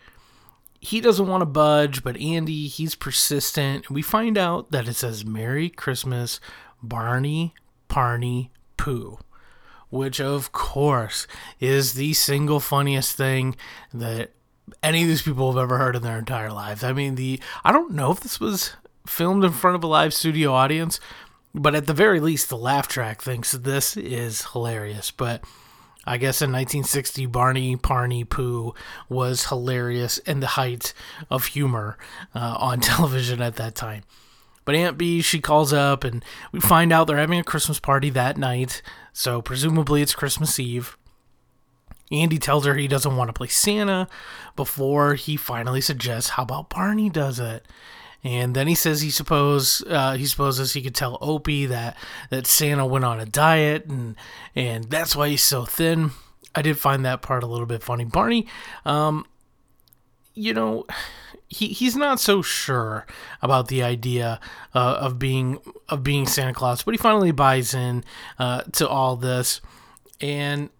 he 0.85 1.01
doesn't 1.01 1.29
want 1.29 1.41
to 1.41 1.47
budge, 1.47 2.05
but 2.05 2.21
Andy, 2.21 2.67
he's 2.67 2.95
persistent. 2.95 3.91
We 3.91 4.03
find 4.03 4.37
out 4.37 4.71
that 4.71 4.87
it 4.87 4.95
says 4.95 5.25
Merry 5.25 5.71
Christmas, 5.71 6.41
Barney, 6.83 7.55
Parney, 7.89 8.51
Pooh, 8.77 9.19
which 9.89 10.21
of 10.21 10.53
course 10.53 11.27
is 11.59 11.95
the 11.95 12.13
single 12.13 12.61
funniest 12.61 13.17
thing 13.17 13.57
that 13.95 14.33
any 14.83 15.03
of 15.03 15.09
these 15.09 15.23
people 15.23 15.51
have 15.51 15.63
ever 15.63 15.79
heard 15.79 15.97
in 15.97 16.03
their 16.03 16.19
entire 16.19 16.53
lives. 16.53 16.85
I 16.85 16.93
mean, 16.93 17.15
the 17.15 17.41
I 17.65 17.73
don't 17.73 17.93
know 17.93 18.13
if 18.13 18.21
this 18.21 18.39
was 18.39 18.77
filmed 19.07 19.43
in 19.43 19.53
front 19.53 19.77
of 19.77 19.85
a 19.85 19.87
live 19.87 20.13
studio 20.13 20.53
audience, 20.53 21.01
but 21.55 21.75
at 21.75 21.87
the 21.87 21.95
very 21.95 22.21
least, 22.21 22.49
the 22.49 22.57
laugh 22.57 22.89
track 22.89 23.23
thinks 23.23 23.53
this 23.53 23.97
is 23.97 24.47
hilarious. 24.53 25.11
But 25.11 25.45
I 26.05 26.19
guess 26.19 26.43
in 26.43 26.51
1960, 26.51 27.27
Barney 27.27 27.77
Parney 27.77 28.25
Pooh 28.25 28.75
was 29.09 29.47
hilarious 29.47 30.19
and 30.27 30.43
the 30.43 30.49
height 30.49 30.93
of 31.31 31.47
humor 31.47 31.97
uh, 32.35 32.57
on 32.59 32.81
television 32.81 33.41
at 33.41 33.57
that 33.57 33.75
time. 33.75 34.03
But 34.65 34.75
Aunt 34.75 34.99
Bee, 34.99 35.21
she 35.21 35.41
calls 35.41 35.73
up 35.73 36.05
and 36.05 36.25
we 36.51 36.61
find 36.61 36.93
out 36.93 37.07
they're 37.07 37.19
having 37.19 37.39
a 37.39 37.45
Christmas 37.45 37.79
party 37.79 38.11
that 38.11 38.37
night, 38.37 38.83
so 39.13 39.43
presumably 39.43 40.03
it's 40.03 40.15
Christmas 40.15 40.59
Eve. 40.59 40.97
Andy 42.11 42.39
tells 42.39 42.65
her 42.67 42.75
he 42.75 42.89
doesn't 42.89 43.17
want 43.17 43.29
to 43.29 43.33
play 43.33 43.47
Santa 43.47 44.09
before 44.57 45.15
he 45.15 45.37
finally 45.37 45.81
suggests, 45.81 46.31
"How 46.31 46.43
about 46.45 46.71
Barney 46.71 47.11
does 47.11 47.39
it?" 47.39 47.67
And 48.25 48.57
then 48.57 48.67
he 48.67 48.75
says 48.75 49.03
he 49.03 49.11
suppose 49.11 49.85
uh, 49.87 50.15
he 50.15 50.25
supposes 50.27 50.73
he 50.73 50.81
could 50.81 50.95
tell 50.95 51.19
Opie 51.21 51.67
that 51.67 51.97
that 52.31 52.47
Santa 52.47 52.87
went 52.87 53.05
on 53.05 53.21
a 53.21 53.27
diet 53.27 53.85
and 53.85 54.17
and 54.57 54.85
that's 54.85 55.15
why 55.15 55.29
he's 55.29 55.43
so 55.43 55.65
thin. 55.65 56.11
I 56.55 56.63
did 56.63 56.79
find 56.79 57.05
that 57.05 57.21
part 57.21 57.43
a 57.43 57.47
little 57.47 57.67
bit 57.67 57.83
funny. 57.83 58.05
Barney, 58.05 58.47
um, 58.87 59.27
you 60.35 60.55
know, 60.55 60.87
he 61.49 61.69
he's 61.69 61.97
not 61.97 62.19
so 62.19 62.41
sure 62.41 63.07
about 63.43 63.69
the 63.69 63.83
idea 63.83 64.41
uh, 64.75 64.99
of 65.01 65.19
being 65.19 65.61
of 65.89 66.03
being 66.03 66.27
Santa 66.27 66.55
Claus, 66.55 66.83
but 66.83 66.95
he 66.95 66.99
finally 66.99 67.33
buys 67.33 67.75
in 67.75 68.05
uh, 68.39 68.63
to 68.73 68.89
all 68.89 69.17
this. 69.17 69.61
And 70.21 70.71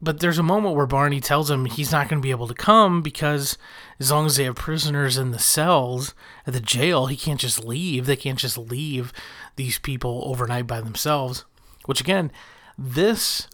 but 0.00 0.20
there's 0.20 0.38
a 0.38 0.44
moment 0.44 0.76
where 0.76 0.86
Barney 0.86 1.20
tells 1.20 1.50
him 1.50 1.64
he's 1.64 1.90
not 1.90 2.08
going 2.08 2.20
to 2.22 2.26
be 2.26 2.30
able 2.30 2.46
to 2.46 2.54
come 2.54 3.02
because 3.02 3.58
as 3.98 4.12
long 4.12 4.26
as 4.26 4.36
they 4.36 4.44
have 4.44 4.54
prisoners 4.54 5.18
in 5.18 5.32
the 5.32 5.38
cells 5.38 6.14
at 6.46 6.52
the 6.52 6.60
jail, 6.60 7.06
he 7.06 7.16
can't 7.16 7.40
just 7.40 7.64
leave. 7.64 8.06
They 8.06 8.16
can't 8.16 8.38
just 8.38 8.56
leave 8.56 9.12
these 9.56 9.78
people 9.78 10.22
overnight 10.26 10.66
by 10.66 10.80
themselves. 10.80 11.44
Which 11.86 12.00
again, 12.00 12.30
this 12.76 13.48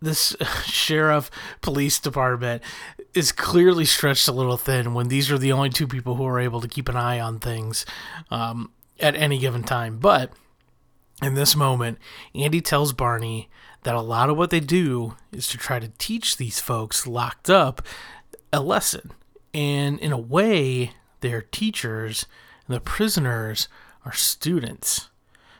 this 0.00 0.34
sheriff 0.64 1.30
police 1.60 1.98
department 1.98 2.62
is 3.14 3.32
clearly 3.32 3.84
stretched 3.84 4.28
a 4.28 4.32
little 4.32 4.56
thin 4.56 4.94
when 4.94 5.08
these 5.08 5.30
are 5.30 5.38
the 5.38 5.52
only 5.52 5.70
two 5.70 5.86
people 5.86 6.14
who 6.14 6.24
are 6.24 6.40
able 6.40 6.60
to 6.60 6.68
keep 6.68 6.88
an 6.88 6.96
eye 6.96 7.20
on 7.20 7.38
things 7.38 7.84
um, 8.30 8.70
at 9.00 9.14
any 9.14 9.38
given 9.38 9.62
time. 9.62 9.98
But 9.98 10.32
in 11.20 11.34
this 11.34 11.56
moment, 11.56 11.98
Andy 12.34 12.60
tells 12.60 12.92
Barney 12.92 13.50
that 13.88 13.94
a 13.94 14.02
lot 14.02 14.28
of 14.28 14.36
what 14.36 14.50
they 14.50 14.60
do 14.60 15.14
is 15.32 15.48
to 15.48 15.56
try 15.56 15.78
to 15.78 15.90
teach 15.96 16.36
these 16.36 16.60
folks 16.60 17.06
locked 17.06 17.48
up 17.48 17.80
a 18.52 18.60
lesson. 18.60 19.12
And 19.54 19.98
in 20.00 20.12
a 20.12 20.18
way, 20.18 20.92
they're 21.20 21.40
teachers, 21.40 22.26
and 22.66 22.76
the 22.76 22.82
prisoners 22.82 23.66
are 24.04 24.12
students. 24.12 25.08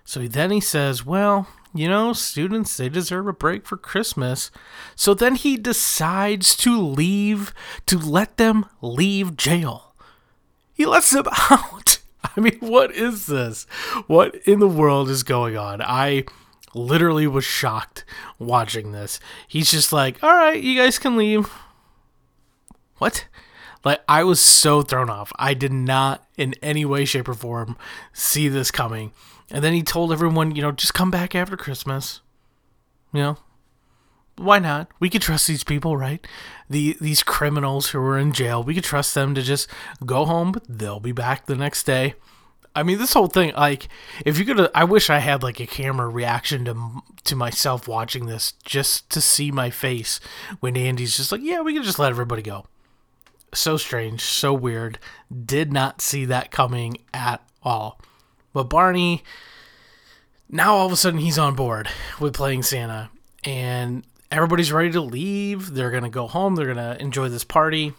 So 0.05 0.29
then 0.29 0.51
he 0.51 0.61
says, 0.61 1.07
Well, 1.07 1.49
you 1.73 1.89
know, 1.89 2.13
students, 2.13 2.77
they 2.77 2.91
deserve 2.91 3.27
a 3.29 3.33
break 3.33 3.65
for 3.65 3.79
Christmas. 3.79 4.51
So 4.95 5.15
then 5.15 5.35
he 5.35 5.57
decides 5.57 6.55
to 6.59 6.79
leave, 6.79 7.55
to 7.87 7.99
let 7.99 8.37
them 8.37 8.67
leave 8.83 9.39
jail. 9.39 9.95
He 10.75 10.85
lets 10.85 11.13
them 11.13 11.25
out. 11.51 12.01
I 12.37 12.41
mean, 12.41 12.59
what 12.61 12.93
is 12.93 13.25
this? 13.25 13.65
What 14.07 14.35
in 14.45 14.59
the 14.59 14.69
world 14.69 15.09
is 15.09 15.23
going 15.23 15.57
on? 15.57 15.81
I 15.81 16.25
literally 16.75 17.27
was 17.27 17.45
shocked 17.45 18.05
watching 18.39 18.93
this. 18.93 19.21
He's 19.47 19.71
just 19.71 19.93
like, 19.93 20.23
all 20.23 20.35
right, 20.35 20.61
you 20.63 20.77
guys 20.77 20.99
can 20.99 21.17
leave. 21.17 21.51
What? 22.99 23.27
Like, 23.85 24.01
I 24.09 24.25
was 24.25 24.41
so 24.41 24.83
thrown 24.83 25.09
off. 25.09 25.33
I 25.39 25.55
did 25.55 25.73
not, 25.73 26.27
in 26.37 26.55
any 26.63 26.85
way, 26.85 27.05
shape, 27.05 27.29
or 27.29 27.35
form, 27.35 27.77
see 28.13 28.49
this 28.49 28.71
coming. 28.71 29.13
And 29.51 29.63
then 29.65 29.73
he 29.73 29.83
told 29.83 30.13
everyone, 30.13 30.55
you 30.55 30.63
know, 30.63 30.73
just 30.73 30.95
come 30.95 31.11
back 31.11 31.35
after 31.35 31.57
Christmas. 31.57 32.21
You 33.13 33.21
know, 33.23 33.39
why 34.37 34.59
not? 34.59 34.89
We 35.01 35.09
could 35.09 35.23
trust 35.23 35.47
these 35.47 35.65
people, 35.65 35.97
right? 35.97 36.27
The 36.69 36.97
these 37.01 37.23
criminals 37.23 37.89
who 37.91 38.01
are 38.01 38.19
in 38.19 38.33
jail, 38.33 38.63
we 38.63 38.75
could 38.75 38.85
trust 38.85 39.15
them 39.15 39.35
to 39.35 39.43
just 39.43 39.69
go 40.05 40.27
home, 40.27 40.53
but 40.53 40.65
they'll 40.69 41.01
be 41.01 41.13
back 41.13 41.47
the 41.47 41.57
next 41.57 41.85
day. 41.85 42.15
I 42.75 42.83
mean, 42.83 42.99
this 42.99 43.13
whole 43.13 43.27
thing, 43.27 43.53
like, 43.55 43.89
if 44.25 44.39
you 44.39 44.45
could, 44.45 44.71
I 44.75 44.85
wish 44.85 45.11
I 45.11 45.19
had 45.19 45.43
like 45.43 45.59
a 45.61 45.67
camera 45.67 46.09
reaction 46.09 46.65
to 46.67 47.03
to 47.25 47.37
myself 47.37 47.89
watching 47.89 48.27
this, 48.27 48.53
just 48.65 49.11
to 49.11 49.21
see 49.21 49.51
my 49.51 49.71
face 49.71 50.21
when 50.61 50.77
Andy's 50.77 51.17
just 51.17 51.33
like, 51.33 51.43
yeah, 51.43 51.61
we 51.61 51.75
can 51.75 51.83
just 51.83 51.99
let 51.99 52.11
everybody 52.11 52.43
go. 52.43 52.67
So 53.53 53.77
strange, 53.77 54.23
so 54.23 54.53
weird. 54.53 54.99
Did 55.45 55.73
not 55.73 56.01
see 56.01 56.25
that 56.27 56.51
coming 56.51 56.99
at 57.13 57.43
all. 57.63 58.01
But 58.53 58.65
Barney, 58.65 59.25
now 60.49 60.75
all 60.75 60.87
of 60.87 60.93
a 60.93 60.97
sudden 60.97 61.21
he's 61.21 61.39
on 61.39 61.55
board 61.55 61.89
with 62.21 62.35
playing 62.35 62.63
Santa, 62.63 63.11
and 63.45 64.05
everybody's 64.31 64.73
ready 64.73 64.91
to 64.93 65.01
leave. 65.01 65.75
They're 65.75 65.91
gonna 65.91 66.11
go 66.11 66.27
home. 66.27 66.55
They're 66.55 66.67
gonna 66.67 66.97
enjoy 67.01 67.29
this 67.29 67.45
party. 67.45 67.95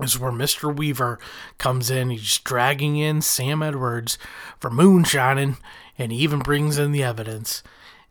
Is 0.00 0.18
where 0.18 0.32
Mr. 0.32 0.74
Weaver 0.74 1.18
comes 1.56 1.90
in. 1.90 2.10
He's 2.10 2.38
dragging 2.38 2.98
in 2.98 3.22
Sam 3.22 3.62
Edwards 3.62 4.18
for 4.60 4.68
moonshining, 4.68 5.56
and 5.98 6.12
he 6.12 6.18
even 6.18 6.40
brings 6.40 6.76
in 6.76 6.92
the 6.92 7.02
evidence. 7.02 7.62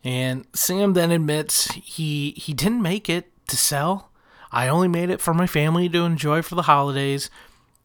And 0.02 0.46
Sam 0.52 0.94
then 0.94 1.12
admits 1.12 1.70
he 1.72 2.30
he 2.32 2.54
didn't 2.54 2.82
make 2.82 3.08
it 3.08 3.30
to 3.48 3.56
sell. 3.56 4.10
I 4.50 4.68
only 4.68 4.88
made 4.88 5.10
it 5.10 5.20
for 5.20 5.32
my 5.32 5.46
family 5.46 5.88
to 5.88 6.04
enjoy 6.04 6.42
for 6.42 6.56
the 6.56 6.62
holidays. 6.62 7.30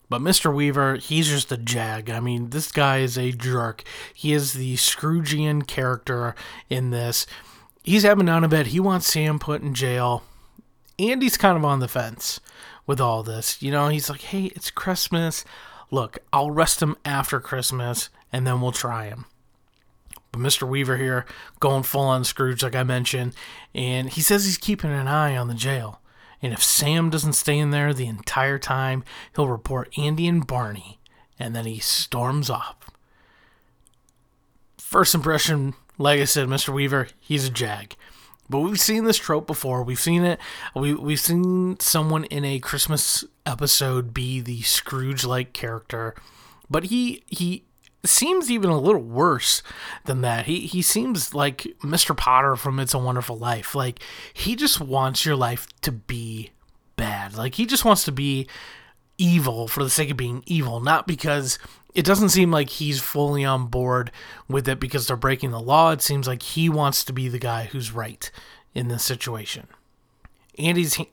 But 0.10 0.22
Mr. 0.22 0.54
Weaver, 0.54 0.96
he's 0.96 1.30
just 1.30 1.52
a 1.52 1.58
jag. 1.58 2.10
I 2.10 2.20
mean, 2.20 2.50
this 2.50 2.72
guy 2.72 2.98
is 2.98 3.18
a 3.18 3.32
jerk. 3.32 3.84
He 4.14 4.34
is 4.34 4.54
the 4.54 4.76
Scroogean 4.76 5.66
character 5.68 6.36
in 6.70 6.90
this. 6.90 7.26
He's 7.82 8.04
having 8.04 8.26
none 8.26 8.44
of 8.44 8.54
it. 8.54 8.68
He 8.68 8.80
wants 8.80 9.08
Sam 9.08 9.40
put 9.40 9.62
in 9.62 9.74
jail. 9.74 10.24
Andy's 11.00 11.38
kind 11.38 11.56
of 11.56 11.64
on 11.64 11.80
the 11.80 11.88
fence 11.88 12.40
with 12.92 13.00
all 13.00 13.24
this. 13.24 13.62
You 13.62 13.72
know, 13.72 13.88
he's 13.88 14.10
like, 14.10 14.20
hey, 14.20 14.48
it's 14.48 14.70
Christmas. 14.70 15.46
Look, 15.92 16.18
I'll 16.34 16.52
rest 16.52 16.82
him 16.82 16.98
after 17.06 17.40
Christmas 17.40 18.10
and 18.34 18.46
then 18.46 18.60
we'll 18.60 18.74
try 18.74 19.06
him. 19.06 19.28
But 20.34 20.42
Mr. 20.42 20.68
Weaver 20.68 20.98
here 20.98 21.26
going 21.62 21.84
full 21.84 22.02
on 22.02 22.26
Scrooge, 22.26 22.62
like 22.62 22.76
I 22.76 22.84
mentioned, 22.84 23.34
and 23.74 24.10
he 24.10 24.20
says 24.20 24.44
he's 24.44 24.58
keeping 24.58 24.92
an 24.92 25.08
eye 25.08 25.38
on 25.38 25.48
the 25.48 25.54
jail. 25.54 26.02
And 26.42 26.52
if 26.52 26.62
Sam 26.62 27.10
doesn't 27.10 27.32
stay 27.32 27.58
in 27.58 27.72
there 27.72 27.94
the 27.94 28.08
entire 28.08 28.60
time, 28.60 29.06
he'll 29.38 29.48
report 29.48 29.98
Andy 29.98 30.28
and 30.28 30.46
Barney, 30.46 31.00
and 31.40 31.56
then 31.56 31.64
he 31.64 31.80
storms 31.80 32.50
off. 32.50 32.76
First 34.78 35.16
impression, 35.16 35.76
like 35.98 36.20
I 36.20 36.26
said, 36.26 36.50
Mr. 36.50 36.74
Weaver, 36.74 37.08
he's 37.22 37.48
a 37.48 37.50
jag. 37.50 37.96
But 38.52 38.60
we've 38.60 38.80
seen 38.80 39.06
this 39.06 39.18
trope 39.18 39.48
before. 39.48 39.82
We've 39.82 40.00
seen 40.00 40.24
it. 40.24 40.40
We 40.76 40.94
we've 40.94 41.20
seen 41.20 41.80
someone 41.80 42.26
in 42.26 42.44
a 42.44 42.60
Christmas 42.60 43.24
episode 43.46 44.14
be 44.14 44.42
the 44.42 44.62
Scrooge-like 44.62 45.54
character, 45.54 46.14
but 46.70 46.86
he 46.86 47.24
he 47.28 47.64
seems 48.04 48.52
even 48.52 48.70
a 48.70 48.80
little 48.80 49.02
worse 49.02 49.64
than 50.04 50.20
that. 50.22 50.48
He 50.48 50.68
he 50.68 50.82
seems 50.82 51.34
like 51.34 51.66
Mr. 51.82 52.16
Potter 52.16 52.58
from 52.58 52.80
It's 52.80 52.94
a 52.94 53.00
Wonderful 53.00 53.38
Life. 53.38 53.74
Like 53.74 54.00
he 54.34 54.58
just 54.58 54.82
wants 54.82 55.26
your 55.26 55.38
life 55.38 55.68
to 55.82 55.92
be 55.94 56.52
bad. 56.98 57.36
Like 57.36 57.56
he 57.56 57.66
just 57.66 57.86
wants 57.86 58.04
to 58.04 58.12
be 58.12 58.48
evil 59.22 59.68
for 59.68 59.84
the 59.84 59.90
sake 59.90 60.10
of 60.10 60.18
being 60.18 60.44
evil, 60.46 60.80
not 60.80 61.06
because 61.06 61.60
it 61.94 62.06
doesn't 62.06 62.30
seem 62.30 62.52
like 62.52 62.70
he's 62.70 63.00
fully 63.00 63.46
on 63.46 63.68
board 63.68 64.12
with 64.48 64.68
it 64.68 64.80
because 64.80 65.08
they're 65.08 65.16
breaking 65.16 65.52
the 65.52 65.60
law. 65.60 65.92
It 65.92 66.02
seems 66.02 66.28
like 66.28 66.42
he 66.42 66.70
wants 66.70 67.04
to 67.04 67.14
be 67.14 67.28
the 67.28 67.40
guy 67.40 67.66
who's 67.66 67.92
right 67.92 68.32
in 68.74 68.88
this 68.88 69.04
situation. 69.04 69.68
Andy's, 70.58 70.98
you 71.00 71.08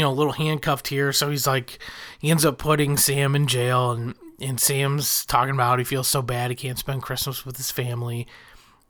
know, 0.00 0.10
a 0.10 0.14
little 0.14 0.32
handcuffed 0.32 0.88
here, 0.88 1.12
so 1.12 1.30
he's 1.30 1.46
like, 1.46 1.78
he 2.18 2.30
ends 2.30 2.44
up 2.44 2.58
putting 2.58 2.96
Sam 2.96 3.34
in 3.34 3.46
jail, 3.46 3.90
and 3.90 4.14
and 4.40 4.60
Sam's 4.60 5.26
talking 5.26 5.54
about 5.54 5.80
he 5.80 5.84
feels 5.84 6.06
so 6.06 6.22
bad 6.22 6.50
he 6.50 6.56
can't 6.56 6.78
spend 6.78 7.02
Christmas 7.02 7.44
with 7.44 7.56
his 7.56 7.72
family. 7.72 8.26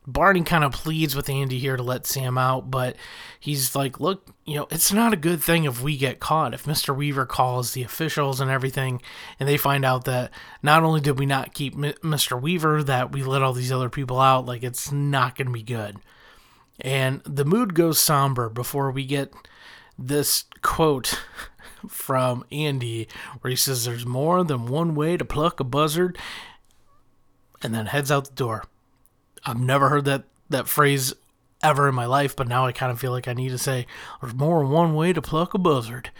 Barney 0.08 0.42
kind 0.42 0.64
of 0.64 0.72
pleads 0.72 1.14
with 1.14 1.28
Andy 1.28 1.58
here 1.58 1.76
to 1.76 1.82
let 1.82 2.06
Sam 2.06 2.38
out, 2.38 2.70
but 2.70 2.96
he's 3.38 3.76
like, 3.76 4.00
look, 4.00 4.26
you 4.46 4.56
know, 4.56 4.66
it's 4.70 4.90
not 4.90 5.12
a 5.12 5.16
good 5.16 5.42
thing 5.42 5.64
if 5.64 5.82
we 5.82 5.98
get 5.98 6.18
caught. 6.18 6.54
If 6.54 6.64
Mr. 6.64 6.96
Weaver 6.96 7.26
calls 7.26 7.72
the 7.72 7.82
officials 7.82 8.40
and 8.40 8.50
everything, 8.50 9.02
and 9.38 9.46
they 9.46 9.58
find 9.58 9.84
out 9.84 10.06
that 10.06 10.30
not 10.62 10.82
only 10.82 11.02
did 11.02 11.18
we 11.18 11.26
not 11.26 11.52
keep 11.52 11.76
Mr. 11.76 12.40
Weaver, 12.40 12.82
that 12.84 13.12
we 13.12 13.22
let 13.22 13.42
all 13.42 13.52
these 13.52 13.70
other 13.70 13.90
people 13.90 14.18
out, 14.18 14.46
like, 14.46 14.62
it's 14.62 14.90
not 14.90 15.36
going 15.36 15.48
to 15.48 15.52
be 15.52 15.62
good. 15.62 15.98
And 16.80 17.20
the 17.24 17.44
mood 17.44 17.74
goes 17.74 17.98
somber 17.98 18.48
before 18.48 18.90
we 18.90 19.04
get 19.04 19.34
this 19.98 20.44
quote 20.62 21.20
from 21.88 22.46
Andy 22.50 23.08
where 23.42 23.50
he 23.50 23.56
says, 23.56 23.84
There's 23.84 24.06
more 24.06 24.42
than 24.42 24.68
one 24.68 24.94
way 24.94 25.18
to 25.18 25.24
pluck 25.26 25.60
a 25.60 25.64
buzzard, 25.64 26.16
and 27.62 27.74
then 27.74 27.86
heads 27.86 28.10
out 28.10 28.24
the 28.24 28.34
door. 28.34 28.64
I've 29.44 29.60
never 29.60 29.88
heard 29.88 30.04
that 30.06 30.24
that 30.50 30.68
phrase 30.68 31.14
ever 31.62 31.88
in 31.88 31.94
my 31.94 32.06
life, 32.06 32.34
but 32.34 32.48
now 32.48 32.66
I 32.66 32.72
kind 32.72 32.90
of 32.90 33.00
feel 33.00 33.12
like 33.12 33.28
I 33.28 33.34
need 33.34 33.50
to 33.50 33.58
say 33.58 33.86
there's 34.20 34.34
more 34.34 34.62
than 34.62 34.70
one 34.70 34.94
way 34.94 35.12
to 35.12 35.20
pluck 35.20 35.54
a 35.54 35.58
buzzard. 35.58 36.10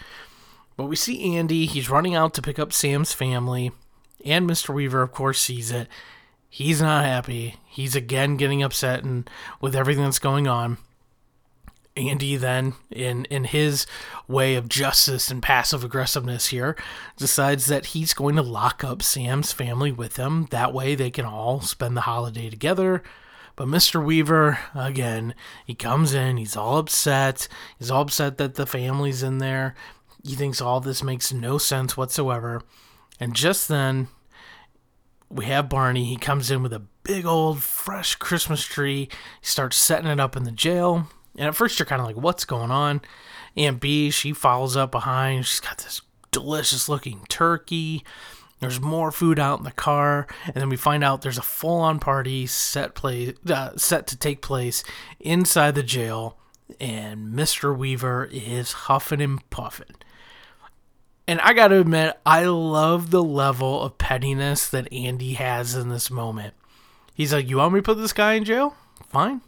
But 0.76 0.84
we 0.84 0.96
see 0.96 1.36
Andy, 1.36 1.66
he's 1.66 1.90
running 1.90 2.14
out 2.14 2.34
to 2.34 2.42
pick 2.42 2.58
up 2.58 2.72
Sam's 2.72 3.12
family, 3.12 3.72
and 4.24 4.48
Mr. 4.48 4.74
Weaver, 4.74 5.02
of 5.02 5.12
course, 5.12 5.40
sees 5.40 5.70
it. 5.70 5.88
He's 6.48 6.80
not 6.80 7.04
happy. 7.04 7.56
He's 7.66 7.94
again 7.94 8.36
getting 8.36 8.62
upset 8.62 9.04
and 9.04 9.28
with 9.60 9.76
everything 9.76 10.04
that's 10.04 10.18
going 10.18 10.46
on. 10.46 10.78
Andy 11.98 12.36
then, 12.36 12.74
in 12.90 13.24
in 13.26 13.44
his 13.44 13.86
way 14.26 14.54
of 14.54 14.68
justice 14.68 15.30
and 15.30 15.42
passive 15.42 15.84
aggressiveness 15.84 16.48
here, 16.48 16.76
decides 17.16 17.66
that 17.66 17.86
he's 17.86 18.14
going 18.14 18.36
to 18.36 18.42
lock 18.42 18.84
up 18.84 19.02
Sam's 19.02 19.52
family 19.52 19.92
with 19.92 20.16
him. 20.16 20.46
That 20.50 20.72
way 20.72 20.94
they 20.94 21.10
can 21.10 21.24
all 21.24 21.60
spend 21.60 21.96
the 21.96 22.02
holiday 22.02 22.48
together. 22.48 23.02
But 23.56 23.66
Mr. 23.66 24.04
Weaver, 24.04 24.58
again, 24.72 25.34
he 25.66 25.74
comes 25.74 26.14
in, 26.14 26.36
he's 26.36 26.56
all 26.56 26.78
upset. 26.78 27.48
He's 27.76 27.90
all 27.90 28.02
upset 28.02 28.38
that 28.38 28.54
the 28.54 28.66
family's 28.66 29.22
in 29.22 29.38
there. 29.38 29.74
He 30.24 30.36
thinks 30.36 30.60
all 30.60 30.78
this 30.78 31.02
makes 31.02 31.32
no 31.32 31.58
sense 31.58 31.96
whatsoever. 31.96 32.62
And 33.18 33.34
just 33.34 33.66
then, 33.66 34.06
we 35.28 35.46
have 35.46 35.68
Barney. 35.68 36.04
He 36.04 36.16
comes 36.16 36.50
in 36.52 36.62
with 36.62 36.72
a 36.72 36.84
big 37.02 37.26
old 37.26 37.62
fresh 37.62 38.14
Christmas 38.14 38.64
tree. 38.64 39.08
He 39.40 39.46
starts 39.46 39.76
setting 39.76 40.10
it 40.10 40.20
up 40.20 40.36
in 40.36 40.44
the 40.44 40.52
jail. 40.52 41.08
And 41.38 41.46
at 41.46 41.54
first, 41.54 41.78
you're 41.78 41.86
kind 41.86 42.00
of 42.00 42.06
like, 42.06 42.16
what's 42.16 42.44
going 42.44 42.72
on? 42.72 43.00
Aunt 43.56 43.80
Bee, 43.80 44.10
she 44.10 44.32
follows 44.32 44.76
up 44.76 44.90
behind. 44.90 45.46
She's 45.46 45.60
got 45.60 45.78
this 45.78 46.02
delicious 46.32 46.88
looking 46.88 47.22
turkey. 47.28 48.04
There's 48.58 48.80
more 48.80 49.12
food 49.12 49.38
out 49.38 49.58
in 49.58 49.64
the 49.64 49.70
car, 49.70 50.26
and 50.44 50.54
then 50.54 50.68
we 50.68 50.76
find 50.76 51.04
out 51.04 51.22
there's 51.22 51.38
a 51.38 51.42
full-on 51.42 52.00
party 52.00 52.44
set 52.46 52.96
play 52.96 53.34
uh, 53.48 53.76
set 53.76 54.08
to 54.08 54.18
take 54.18 54.42
place 54.42 54.82
inside 55.20 55.76
the 55.76 55.82
jail, 55.84 56.36
and 56.80 57.32
Mr. 57.32 57.76
Weaver 57.76 58.28
is 58.32 58.72
huffing 58.72 59.20
and 59.20 59.48
puffing. 59.50 59.94
And 61.28 61.40
I 61.40 61.52
got 61.52 61.68
to 61.68 61.78
admit, 61.78 62.18
I 62.26 62.46
love 62.46 63.12
the 63.12 63.22
level 63.22 63.80
of 63.82 63.96
pettiness 63.96 64.68
that 64.70 64.92
Andy 64.92 65.34
has 65.34 65.76
in 65.76 65.88
this 65.88 66.10
moment. 66.10 66.54
He's 67.14 67.32
like, 67.32 67.48
"You 67.48 67.58
want 67.58 67.74
me 67.74 67.78
to 67.78 67.84
put 67.84 67.98
this 67.98 68.12
guy 68.12 68.32
in 68.32 68.44
jail? 68.44 68.74
Fine 69.08 69.42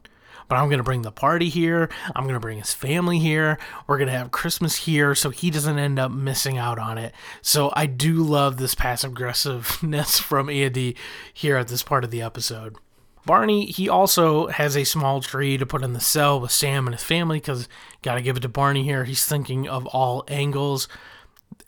but 0.50 0.56
I'm 0.56 0.66
going 0.66 0.78
to 0.78 0.84
bring 0.84 1.02
the 1.02 1.12
party 1.12 1.48
here. 1.48 1.88
I'm 2.14 2.24
going 2.24 2.34
to 2.34 2.40
bring 2.40 2.58
his 2.58 2.74
family 2.74 3.20
here. 3.20 3.56
We're 3.86 3.98
going 3.98 4.10
to 4.10 4.18
have 4.18 4.32
Christmas 4.32 4.74
here 4.74 5.14
so 5.14 5.30
he 5.30 5.48
doesn't 5.48 5.78
end 5.78 6.00
up 6.00 6.10
missing 6.10 6.58
out 6.58 6.76
on 6.76 6.98
it. 6.98 7.14
So 7.40 7.72
I 7.76 7.86
do 7.86 8.16
love 8.16 8.56
this 8.56 8.74
passive 8.74 9.12
aggressiveness 9.12 10.18
from 10.18 10.50
Andy 10.50 10.96
here 11.32 11.56
at 11.56 11.68
this 11.68 11.84
part 11.84 12.02
of 12.02 12.10
the 12.10 12.20
episode. 12.20 12.76
Barney, 13.24 13.66
he 13.66 13.88
also 13.88 14.48
has 14.48 14.76
a 14.76 14.82
small 14.82 15.20
tree 15.20 15.56
to 15.56 15.64
put 15.64 15.84
in 15.84 15.92
the 15.92 16.00
cell 16.00 16.40
with 16.40 16.50
Sam 16.50 16.88
and 16.88 16.96
his 16.96 17.04
family 17.04 17.38
because 17.38 17.68
got 18.02 18.16
to 18.16 18.22
give 18.22 18.36
it 18.36 18.40
to 18.40 18.48
Barney 18.48 18.82
here. 18.82 19.04
He's 19.04 19.24
thinking 19.24 19.68
of 19.68 19.86
all 19.86 20.24
angles. 20.26 20.88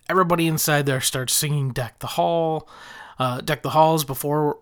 Everybody 0.09 0.49
inside 0.49 0.87
there 0.87 1.01
starts 1.01 1.33
singing 1.33 1.71
Deck 1.71 2.01
the 2.01 2.09
Hall. 2.09 2.69
Uh, 3.17 3.43
Deck 3.43 3.63
the 3.63 3.71
Halls 3.71 4.03
before 4.03 4.59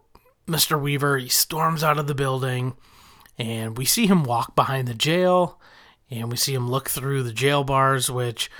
Mr. 0.46 0.78
Weaver. 0.78 1.16
He 1.16 1.30
storms 1.30 1.82
out 1.82 1.98
of 1.98 2.06
the 2.06 2.14
building 2.14 2.74
and 3.40 3.78
we 3.78 3.86
see 3.86 4.06
him 4.06 4.22
walk 4.22 4.54
behind 4.54 4.86
the 4.86 4.94
jail 4.94 5.58
and 6.10 6.30
we 6.30 6.36
see 6.36 6.52
him 6.52 6.70
look 6.70 6.90
through 6.90 7.22
the 7.22 7.32
jail 7.32 7.64
bars 7.64 8.10
which 8.10 8.50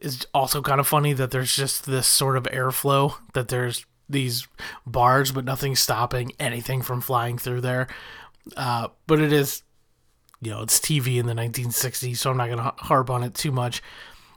is 0.00 0.26
also 0.34 0.60
kind 0.60 0.80
of 0.80 0.88
funny 0.88 1.12
that 1.12 1.30
there's 1.30 1.54
just 1.54 1.86
this 1.86 2.06
sort 2.06 2.36
of 2.36 2.42
airflow 2.44 3.14
that 3.32 3.46
there's 3.46 3.86
these 4.08 4.46
bars 4.84 5.30
but 5.30 5.44
nothing 5.44 5.76
stopping 5.76 6.32
anything 6.40 6.82
from 6.82 7.00
flying 7.00 7.38
through 7.38 7.60
there. 7.60 7.86
Uh, 8.56 8.88
but 9.06 9.20
it 9.20 9.32
is 9.32 9.62
you 10.42 10.50
know 10.50 10.60
it's 10.60 10.78
tv 10.78 11.18
in 11.18 11.24
the 11.24 11.32
1960s 11.32 12.18
so 12.18 12.30
i'm 12.30 12.36
not 12.36 12.48
going 12.48 12.58
to 12.58 12.74
harp 12.78 13.08
on 13.08 13.22
it 13.22 13.34
too 13.34 13.52
much. 13.52 13.82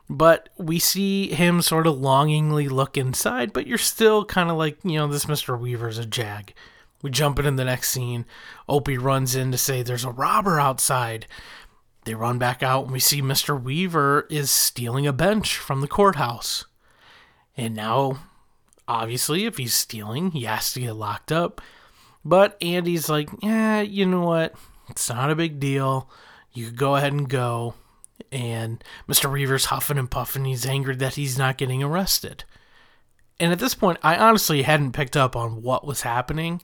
But 0.09 0.47
we 0.57 0.79
see 0.79 1.33
him 1.33 1.61
sort 1.61 1.85
of 1.85 1.99
longingly 1.99 2.69
look 2.69 2.97
inside 2.97 3.51
but 3.51 3.65
you're 3.65 3.77
still 3.79 4.23
kind 4.23 4.51
of 4.51 4.57
like 4.57 4.77
you 4.83 4.97
know 4.97 5.07
this 5.07 5.25
mr 5.25 5.59
weaver's 5.59 5.97
a 5.97 6.05
jag 6.05 6.53
we 7.01 7.09
jump 7.09 7.39
into 7.39 7.51
the 7.51 7.65
next 7.65 7.89
scene. 7.89 8.25
Opie 8.67 8.97
runs 8.97 9.35
in 9.35 9.51
to 9.51 9.57
say 9.57 9.81
there's 9.81 10.05
a 10.05 10.11
robber 10.11 10.59
outside. 10.59 11.27
They 12.05 12.15
run 12.15 12.37
back 12.37 12.63
out 12.63 12.85
and 12.85 12.93
we 12.93 12.99
see 12.99 13.21
Mr. 13.21 13.61
Weaver 13.61 14.27
is 14.29 14.49
stealing 14.49 15.05
a 15.05 15.13
bench 15.13 15.57
from 15.57 15.81
the 15.81 15.87
courthouse. 15.87 16.65
And 17.55 17.75
now, 17.75 18.19
obviously, 18.87 19.45
if 19.45 19.57
he's 19.57 19.73
stealing, 19.73 20.31
he 20.31 20.43
has 20.43 20.73
to 20.73 20.79
get 20.79 20.93
locked 20.93 21.31
up. 21.31 21.61
But 22.23 22.61
Andy's 22.61 23.09
like, 23.09 23.29
yeah, 23.41 23.81
you 23.81 24.05
know 24.05 24.23
what? 24.23 24.55
It's 24.89 25.09
not 25.09 25.31
a 25.31 25.35
big 25.35 25.59
deal. 25.59 26.09
You 26.53 26.65
could 26.65 26.77
go 26.77 26.95
ahead 26.95 27.13
and 27.13 27.29
go. 27.29 27.75
And 28.31 28.83
Mr. 29.07 29.31
Weaver's 29.31 29.65
huffing 29.65 29.97
and 29.97 30.09
puffing. 30.09 30.45
He's 30.45 30.65
angry 30.65 30.95
that 30.95 31.15
he's 31.15 31.37
not 31.37 31.57
getting 31.57 31.83
arrested. 31.83 32.43
And 33.39 33.51
at 33.51 33.59
this 33.59 33.75
point, 33.75 33.99
I 34.01 34.15
honestly 34.17 34.63
hadn't 34.63 34.93
picked 34.93 35.15
up 35.15 35.35
on 35.35 35.61
what 35.61 35.85
was 35.85 36.01
happening. 36.01 36.61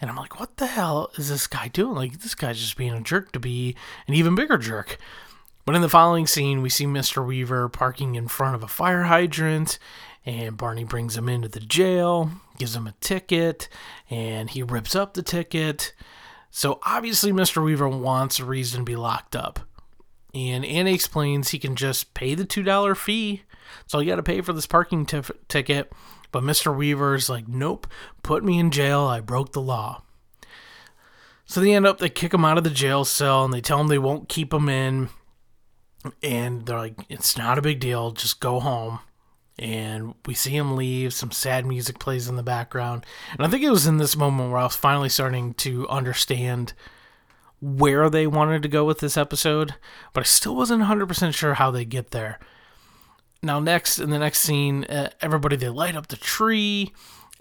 And 0.00 0.10
I'm 0.10 0.16
like, 0.16 0.38
what 0.40 0.56
the 0.56 0.66
hell 0.66 1.10
is 1.16 1.28
this 1.28 1.46
guy 1.46 1.68
doing? 1.68 1.94
Like, 1.94 2.20
this 2.20 2.34
guy's 2.34 2.58
just 2.58 2.76
being 2.76 2.92
a 2.92 3.02
jerk 3.02 3.32
to 3.32 3.40
be 3.40 3.76
an 4.06 4.14
even 4.14 4.34
bigger 4.34 4.58
jerk. 4.58 4.98
But 5.66 5.74
in 5.74 5.82
the 5.82 5.88
following 5.88 6.26
scene, 6.26 6.62
we 6.62 6.70
see 6.70 6.86
Mr. 6.86 7.24
Weaver 7.24 7.68
parking 7.68 8.14
in 8.14 8.28
front 8.28 8.54
of 8.54 8.62
a 8.62 8.68
fire 8.68 9.04
hydrant, 9.04 9.78
and 10.24 10.56
Barney 10.56 10.84
brings 10.84 11.16
him 11.16 11.28
into 11.28 11.48
the 11.48 11.60
jail, 11.60 12.30
gives 12.58 12.74
him 12.74 12.86
a 12.86 12.94
ticket, 13.00 13.68
and 14.08 14.50
he 14.50 14.62
rips 14.62 14.94
up 14.94 15.14
the 15.14 15.22
ticket. 15.22 15.92
So 16.50 16.80
obviously, 16.82 17.30
Mr. 17.30 17.62
Weaver 17.62 17.88
wants 17.88 18.40
a 18.40 18.44
reason 18.44 18.80
to 18.80 18.84
be 18.84 18.96
locked 18.96 19.36
up. 19.36 19.60
And 20.34 20.64
Andy 20.64 20.94
explains 20.94 21.50
he 21.50 21.58
can 21.58 21.76
just 21.76 22.14
pay 22.14 22.34
the 22.34 22.46
$2 22.46 22.96
fee. 22.96 23.42
So 23.86 23.98
you 23.98 24.10
got 24.10 24.16
to 24.16 24.22
pay 24.22 24.40
for 24.40 24.52
this 24.52 24.66
parking 24.66 25.06
ticket. 25.06 25.92
But 26.32 26.44
Mr. 26.44 26.76
Weaver's 26.76 27.28
like, 27.28 27.48
nope, 27.48 27.86
put 28.22 28.44
me 28.44 28.58
in 28.58 28.70
jail. 28.70 29.00
I 29.02 29.20
broke 29.20 29.52
the 29.52 29.60
law. 29.60 30.02
So 31.44 31.60
they 31.60 31.74
end 31.74 31.86
up, 31.86 31.98
they 31.98 32.08
kick 32.08 32.32
him 32.32 32.44
out 32.44 32.58
of 32.58 32.64
the 32.64 32.70
jail 32.70 33.04
cell 33.04 33.44
and 33.44 33.52
they 33.52 33.60
tell 33.60 33.80
him 33.80 33.88
they 33.88 33.98
won't 33.98 34.28
keep 34.28 34.54
him 34.54 34.68
in. 34.68 35.08
And 36.22 36.64
they're 36.64 36.78
like, 36.78 36.94
it's 37.08 37.36
not 37.36 37.58
a 37.58 37.62
big 37.62 37.80
deal. 37.80 38.12
Just 38.12 38.40
go 38.40 38.60
home. 38.60 39.00
And 39.58 40.14
we 40.24 40.34
see 40.34 40.56
him 40.56 40.76
leave. 40.76 41.12
Some 41.12 41.32
sad 41.32 41.66
music 41.66 41.98
plays 41.98 42.28
in 42.28 42.36
the 42.36 42.42
background. 42.42 43.04
And 43.32 43.44
I 43.44 43.50
think 43.50 43.64
it 43.64 43.70
was 43.70 43.86
in 43.86 43.98
this 43.98 44.16
moment 44.16 44.50
where 44.50 44.60
I 44.60 44.64
was 44.64 44.76
finally 44.76 45.08
starting 45.08 45.54
to 45.54 45.88
understand 45.88 46.72
where 47.60 48.08
they 48.08 48.26
wanted 48.26 48.62
to 48.62 48.68
go 48.68 48.84
with 48.84 49.00
this 49.00 49.18
episode, 49.18 49.74
but 50.14 50.22
I 50.22 50.24
still 50.24 50.56
wasn't 50.56 50.82
100% 50.82 51.34
sure 51.34 51.54
how 51.54 51.70
they 51.70 51.84
get 51.84 52.10
there. 52.10 52.38
Now, 53.42 53.58
next, 53.58 53.98
in 53.98 54.10
the 54.10 54.18
next 54.18 54.40
scene, 54.40 54.84
uh, 54.84 55.10
everybody, 55.22 55.56
they 55.56 55.70
light 55.70 55.96
up 55.96 56.08
the 56.08 56.16
tree. 56.16 56.92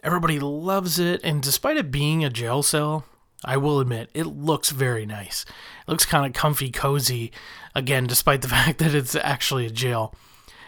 Everybody 0.01 0.39
loves 0.39 0.97
it. 0.97 1.19
And 1.23 1.41
despite 1.41 1.75
it 1.75 1.91
being 1.91 2.23
a 2.23 2.29
jail 2.29 2.63
cell, 2.63 3.05
I 3.43 3.57
will 3.57 3.79
admit, 3.79 4.09
it 4.13 4.25
looks 4.25 4.69
very 4.69 5.05
nice. 5.05 5.45
It 5.87 5.91
looks 5.91 6.05
kind 6.05 6.25
of 6.25 6.33
comfy, 6.33 6.71
cozy, 6.71 7.31
again, 7.75 8.07
despite 8.07 8.41
the 8.41 8.47
fact 8.49 8.79
that 8.79 8.95
it's 8.95 9.15
actually 9.15 9.65
a 9.65 9.71
jail. 9.71 10.15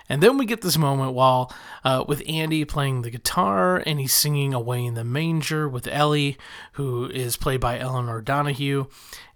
And 0.10 0.22
then 0.22 0.38
we 0.38 0.46
get 0.46 0.60
this 0.60 0.78
moment 0.78 1.14
while 1.14 1.54
uh, 1.86 2.04
with 2.06 2.22
Andy 2.28 2.66
playing 2.66 3.02
the 3.02 3.10
guitar 3.10 3.78
and 3.86 3.98
he's 3.98 4.12
singing 4.12 4.54
Away 4.54 4.84
in 4.84 4.96
the 4.96 5.06
Manger 5.06 5.70
with 5.70 5.88
Ellie, 5.88 6.38
who 6.74 7.06
is 7.06 7.38
played 7.38 7.62
by 7.62 7.80
Elinor 7.80 8.20
Donahue. 8.20 8.88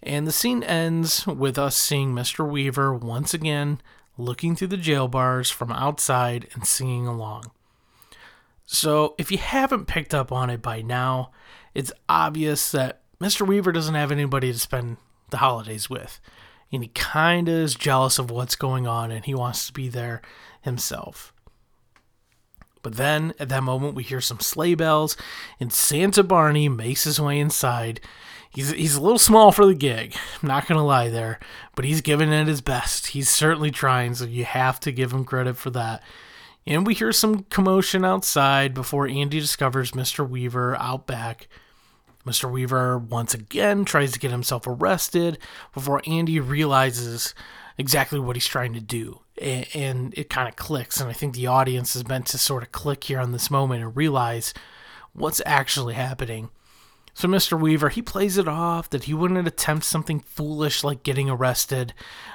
And 0.03 0.27
the 0.27 0.33
scene 0.33 0.61
ends 0.63 1.25
with 1.25 1.57
us 1.57 1.77
seeing 1.77 2.13
Mr. 2.13 2.45
Weaver 2.45 2.93
once 2.93 3.33
again 3.33 3.79
looking 4.17 4.55
through 4.55 4.69
the 4.69 4.77
jail 4.77 5.07
bars 5.07 5.49
from 5.49 5.71
outside 5.71 6.47
and 6.53 6.65
singing 6.65 7.07
along. 7.07 7.51
So, 8.65 9.13
if 9.17 9.31
you 9.31 9.37
haven't 9.37 9.85
picked 9.85 10.13
up 10.13 10.31
on 10.31 10.49
it 10.49 10.61
by 10.61 10.81
now, 10.81 11.31
it's 11.73 11.91
obvious 12.09 12.71
that 12.71 13.01
Mr. 13.19 13.47
Weaver 13.47 13.71
doesn't 13.71 13.95
have 13.95 14.11
anybody 14.11 14.51
to 14.51 14.59
spend 14.59 14.97
the 15.29 15.37
holidays 15.37 15.89
with. 15.89 16.19
And 16.71 16.81
he 16.81 16.89
kind 16.89 17.47
of 17.47 17.55
is 17.55 17.75
jealous 17.75 18.17
of 18.17 18.31
what's 18.31 18.55
going 18.55 18.87
on 18.87 19.11
and 19.11 19.23
he 19.23 19.35
wants 19.35 19.67
to 19.67 19.73
be 19.73 19.87
there 19.87 20.21
himself. 20.61 21.31
But 22.81 22.97
then, 22.97 23.33
at 23.39 23.49
that 23.49 23.63
moment, 23.63 23.95
we 23.95 24.03
hear 24.03 24.21
some 24.21 24.39
sleigh 24.39 24.75
bells, 24.75 25.17
and 25.59 25.73
Santa 25.73 26.21
Barney 26.21 26.69
makes 26.69 27.05
his 27.05 27.19
way 27.19 27.39
inside. 27.39 27.99
He's, 28.55 28.71
he's 28.71 28.95
a 28.95 29.01
little 29.01 29.19
small 29.19 29.51
for 29.51 29.65
the 29.65 29.75
gig, 29.75 30.15
I'm 30.41 30.47
not 30.47 30.65
to 30.67 30.81
lie 30.81 31.09
there, 31.09 31.39
but 31.75 31.85
he's 31.85 32.01
giving 32.01 32.31
it 32.31 32.47
his 32.47 32.61
best. 32.61 33.07
He's 33.07 33.29
certainly 33.29 33.69
trying, 33.69 34.15
so 34.15 34.25
you 34.25 34.45
have 34.45 34.79
to 34.81 34.91
give 34.91 35.11
him 35.11 35.25
credit 35.25 35.57
for 35.57 35.69
that. 35.71 36.01
And 36.65 36.87
we 36.87 36.93
hear 36.93 37.11
some 37.11 37.43
commotion 37.43 38.05
outside 38.05 38.73
before 38.73 39.07
Andy 39.07 39.39
discovers 39.39 39.91
Mr. 39.91 40.27
Weaver 40.27 40.75
out 40.77 41.05
back. 41.05 41.47
Mr. 42.25 42.49
Weaver 42.49 42.97
once 42.97 43.33
again 43.33 43.85
tries 43.85 44.13
to 44.13 44.19
get 44.19 44.31
himself 44.31 44.65
arrested 44.65 45.37
before 45.73 46.01
Andy 46.07 46.39
realizes 46.39 47.35
exactly 47.77 48.19
what 48.19 48.35
he's 48.35 48.47
trying 48.47 48.73
to 48.73 48.79
do 48.79 49.19
and 49.37 50.13
it 50.17 50.29
kind 50.29 50.47
of 50.47 50.55
clicks. 50.55 50.99
And 50.99 51.09
I 51.09 51.13
think 51.13 51.35
the 51.35 51.47
audience 51.47 51.95
is 51.95 52.07
meant 52.07 52.27
to 52.27 52.37
sort 52.37 52.63
of 52.63 52.71
click 52.71 53.03
here 53.03 53.19
on 53.19 53.31
this 53.31 53.51
moment 53.51 53.83
and 53.83 53.95
realize 53.95 54.53
what's 55.13 55.41
actually 55.45 55.93
happening. 55.93 56.49
So 57.15 57.29
Mr. 57.29 57.59
Weaver, 57.59 57.89
he 57.89 58.01
plays 58.01 58.37
it 58.37 58.47
off 58.47 58.89
that 58.89 59.05
he 59.05 59.13
wouldn't 59.13 59.47
attempt 59.47 59.85
something 59.85 60.19
foolish 60.19 60.83
like 60.83 61.01
getting 61.01 61.29
arrested 61.29 61.93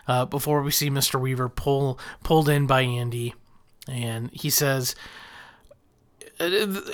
uh, 0.09 0.25
before 0.25 0.62
we 0.62 0.71
see 0.71 0.88
Mr. 0.88 1.21
Weaver 1.21 1.51
pull 1.51 2.01
pulled 2.25 2.49
in 2.49 2.66
by 2.66 2.81
Andy, 2.81 3.35
and 3.87 4.31
he 4.33 4.49
says 4.49 4.97
uh, 6.40 6.47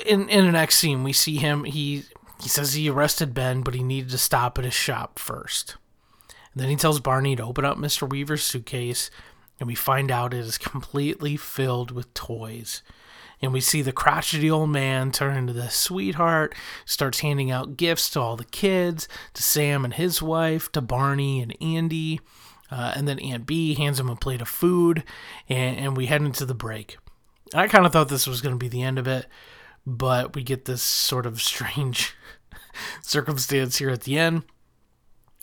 in 0.05 0.29
in 0.29 0.46
the 0.46 0.53
next 0.53 0.79
scene 0.79 1.05
we 1.05 1.12
see 1.12 1.37
him 1.37 1.62
he 1.62 2.03
he 2.42 2.49
says 2.49 2.75
he 2.75 2.90
arrested 2.90 3.33
Ben, 3.33 3.62
but 3.62 3.75
he 3.75 3.85
needed 3.85 4.11
to 4.11 4.18
stop 4.18 4.59
at 4.59 4.64
his 4.64 4.75
shop 4.75 5.20
first. 5.20 5.77
And 6.53 6.62
then 6.62 6.68
he 6.68 6.77
tells 6.77 6.99
Barney 6.99 7.37
to 7.37 7.44
open 7.44 7.64
up 7.64 7.79
Mr. 7.79 8.09
Weaver's 8.09 8.42
suitcase 8.42 9.11
and 9.61 9.66
we 9.68 9.77
find 9.77 10.11
out 10.11 10.35
it 10.35 10.40
is 10.40 10.59
completely 10.59 11.37
filled 11.37 11.92
with 11.92 12.12
toys. 12.14 12.83
And 13.42 13.53
we 13.53 13.61
see 13.61 13.83
the 13.83 13.92
crotchety 13.92 14.51
old 14.51 14.70
man 14.70 15.12
turn 15.12 15.37
into 15.37 15.53
the 15.53 15.68
sweetheart, 15.68 16.55
starts 16.85 17.20
handing 17.20 17.51
out 17.51 17.77
gifts 17.77 18.09
to 18.11 18.20
all 18.20 18.37
the 18.37 18.44
kids, 18.44 19.09
to 19.35 19.42
Sam 19.42 19.85
and 19.85 19.94
his 19.94 20.22
wife, 20.22 20.72
to 20.72 20.81
Barney 20.81 21.40
and 21.42 21.55
Andy. 21.61 22.20
Uh, 22.70 22.92
and 22.96 23.07
then 23.07 23.18
Aunt 23.20 23.46
Bee 23.46 23.75
hands 23.75 24.01
him 24.01 24.09
a 24.09 24.16
plate 24.16 24.40
of 24.40 24.49
food, 24.49 25.05
and, 25.49 25.77
and 25.77 25.96
we 25.96 26.07
head 26.07 26.22
into 26.22 26.44
the 26.44 26.55
break. 26.55 26.96
I 27.55 27.68
kind 27.68 27.87
of 27.87 27.92
thought 27.92 28.09
this 28.09 28.27
was 28.27 28.40
going 28.40 28.55
to 28.55 28.59
be 28.59 28.68
the 28.68 28.83
end 28.83 28.99
of 28.99 29.07
it, 29.07 29.27
but 29.87 30.35
we 30.35 30.42
get 30.42 30.64
this 30.64 30.83
sort 30.83 31.27
of 31.27 31.40
strange 31.40 32.16
circumstance 33.03 33.79
here 33.79 33.90
at 33.90 34.03
the 34.03 34.18
end. 34.18 34.42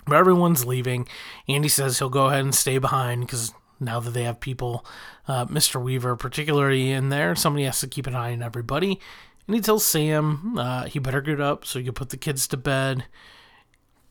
But 0.06 0.18
everyone's 0.18 0.66
leaving. 0.66 1.08
Andy 1.48 1.70
says 1.70 2.00
he'll 2.00 2.10
go 2.10 2.26
ahead 2.26 2.42
and 2.42 2.54
stay 2.54 2.78
behind 2.78 3.22
because 3.22 3.54
now 3.84 4.00
that 4.00 4.12
they 4.12 4.24
have 4.24 4.40
people, 4.40 4.86
uh, 5.28 5.46
Mr. 5.46 5.82
Weaver 5.82 6.16
particularly 6.16 6.92
in 6.92 7.10
there, 7.10 7.36
somebody 7.36 7.66
has 7.66 7.80
to 7.82 7.88
keep 7.88 8.08
an 8.08 8.16
eye 8.16 8.34
on 8.34 8.42
everybody. 8.42 9.00
And 9.48 9.56
he 9.56 9.62
tells 9.62 9.86
Sam 9.86 10.58
uh, 10.58 10.86
he 10.86 11.00
better 11.00 11.22
get 11.22 11.42
up 11.42 11.66
so 11.66 11.80
he 11.80 11.86
can 11.86 11.94
put 11.94 12.10
the 12.10 12.18
kids 12.18 12.48
to 12.48 12.58
bed. 12.58 13.06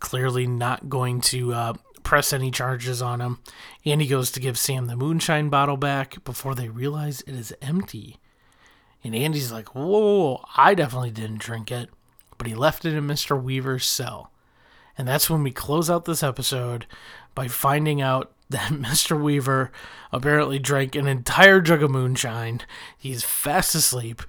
Clearly 0.00 0.46
not 0.46 0.88
going 0.88 1.20
to 1.22 1.54
uh, 1.54 1.72
press 2.02 2.32
any 2.32 2.50
charges 2.50 3.00
on 3.00 3.20
him. 3.20 3.38
And 3.84 4.00
he 4.00 4.08
goes 4.08 4.30
to 4.32 4.40
give 4.40 4.58
Sam 4.58 4.86
the 4.86 4.96
moonshine 4.96 5.48
bottle 5.48 5.76
back 5.76 6.22
before 6.24 6.54
they 6.54 6.68
realize 6.68 7.22
it 7.22 7.34
is 7.34 7.54
empty. 7.62 8.18
And 9.04 9.14
Andy's 9.14 9.52
like, 9.52 9.74
whoa, 9.74 10.44
I 10.56 10.74
definitely 10.74 11.10
didn't 11.10 11.40
drink 11.40 11.70
it. 11.72 11.90
But 12.38 12.46
he 12.46 12.54
left 12.54 12.84
it 12.84 12.94
in 12.94 13.06
Mr. 13.06 13.40
Weaver's 13.40 13.86
cell. 13.86 14.30
And 14.98 15.08
that's 15.08 15.30
when 15.30 15.42
we 15.42 15.50
close 15.50 15.88
out 15.88 16.04
this 16.04 16.22
episode 16.22 16.86
by 17.34 17.48
finding 17.48 18.02
out 18.02 18.32
that 18.52 18.70
Mr. 18.72 19.20
Weaver 19.20 19.70
apparently 20.12 20.58
drank 20.58 20.94
an 20.94 21.06
entire 21.06 21.60
jug 21.60 21.82
of 21.82 21.90
moonshine. 21.90 22.60
He's 22.96 23.24
fast 23.24 23.74
asleep. 23.74 24.22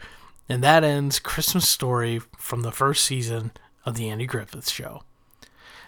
And 0.49 0.63
that 0.63 0.83
ends 0.83 1.19
Christmas 1.19 1.67
Story 1.67 2.21
from 2.37 2.61
the 2.61 2.71
first 2.71 3.05
season 3.05 3.51
of 3.85 3.95
The 3.95 4.09
Andy 4.09 4.25
Griffith 4.25 4.69
Show. 4.69 5.03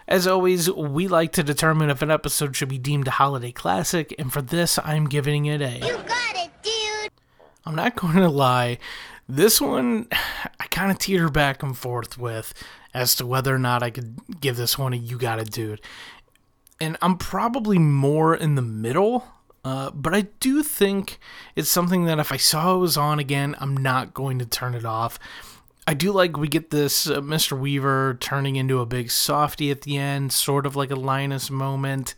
As 0.08 0.28
always, 0.28 0.72
we 0.72 1.08
like 1.08 1.32
to 1.34 1.44
determine 1.44 1.90
if 1.90 2.02
an 2.02 2.12
episode 2.12 2.56
should 2.56 2.70
be 2.70 2.78
deemed 2.78 3.08
a 3.08 3.12
holiday 3.12 3.52
classic, 3.52 4.14
and 4.20 4.32
for 4.32 4.42
this, 4.42 4.80
I'm 4.84 5.06
giving 5.06 5.48
it 5.48 5.62
a. 5.62 5.80
You 5.80 5.98
got 5.98 6.36
it, 6.36 6.52
dude. 6.62 7.12
I'm 7.66 7.76
not 7.76 7.96
going 7.96 8.18
to 8.18 8.30
lie, 8.30 8.78
this 9.28 9.60
one 9.60 10.08
I 10.60 10.68
kind 10.68 10.92
of 10.92 11.00
teeter 11.00 11.30
back 11.30 11.64
and 11.64 11.78
forth 11.78 12.18
with 12.18 12.54
as 12.94 13.16
to 13.16 13.26
whether 13.26 13.54
or 13.54 13.60
not 13.60 13.84
I 13.84 13.90
could 13.90 14.20
give 14.40 14.56
this 14.58 14.78
one 14.78 14.94
a 14.94 14.98
you 14.98 15.18
got 15.18 15.40
it, 15.40 15.52
dude. 15.52 15.82
And 16.80 16.98
I'm 17.02 17.18
probably 17.18 17.80
more 17.80 18.36
in 18.36 18.56
the 18.56 18.62
middle, 18.62 19.26
uh, 19.64 19.92
but 19.92 20.14
I 20.14 20.22
do 20.40 20.62
think 20.62 21.20
it's 21.56 21.70
something 21.70 22.06
that 22.06 22.20
if 22.20 22.32
I 22.32 22.38
saw 22.38 22.76
it 22.76 22.80
was 22.80 22.98
on 22.98 23.20
again, 23.20 23.56
I'm 23.60 23.78
not 23.78 24.14
going 24.14 24.40
to 24.40 24.46
turn 24.46 24.76
it 24.76 24.86
off. 24.86 25.18
I 25.88 25.94
do 25.94 26.12
like 26.12 26.36
we 26.36 26.48
get 26.48 26.72
this 26.72 27.08
uh, 27.08 27.22
Mr. 27.22 27.58
Weaver 27.58 28.18
turning 28.20 28.56
into 28.56 28.80
a 28.80 28.86
big 28.86 29.12
softy 29.12 29.72
at 29.72 29.82
the 29.82 29.98
end, 29.98 30.34
sort 30.34 30.66
of 30.66 30.76
like 30.76 30.92
a 30.92 30.96
Linus 30.96 31.50
moment, 31.50 32.16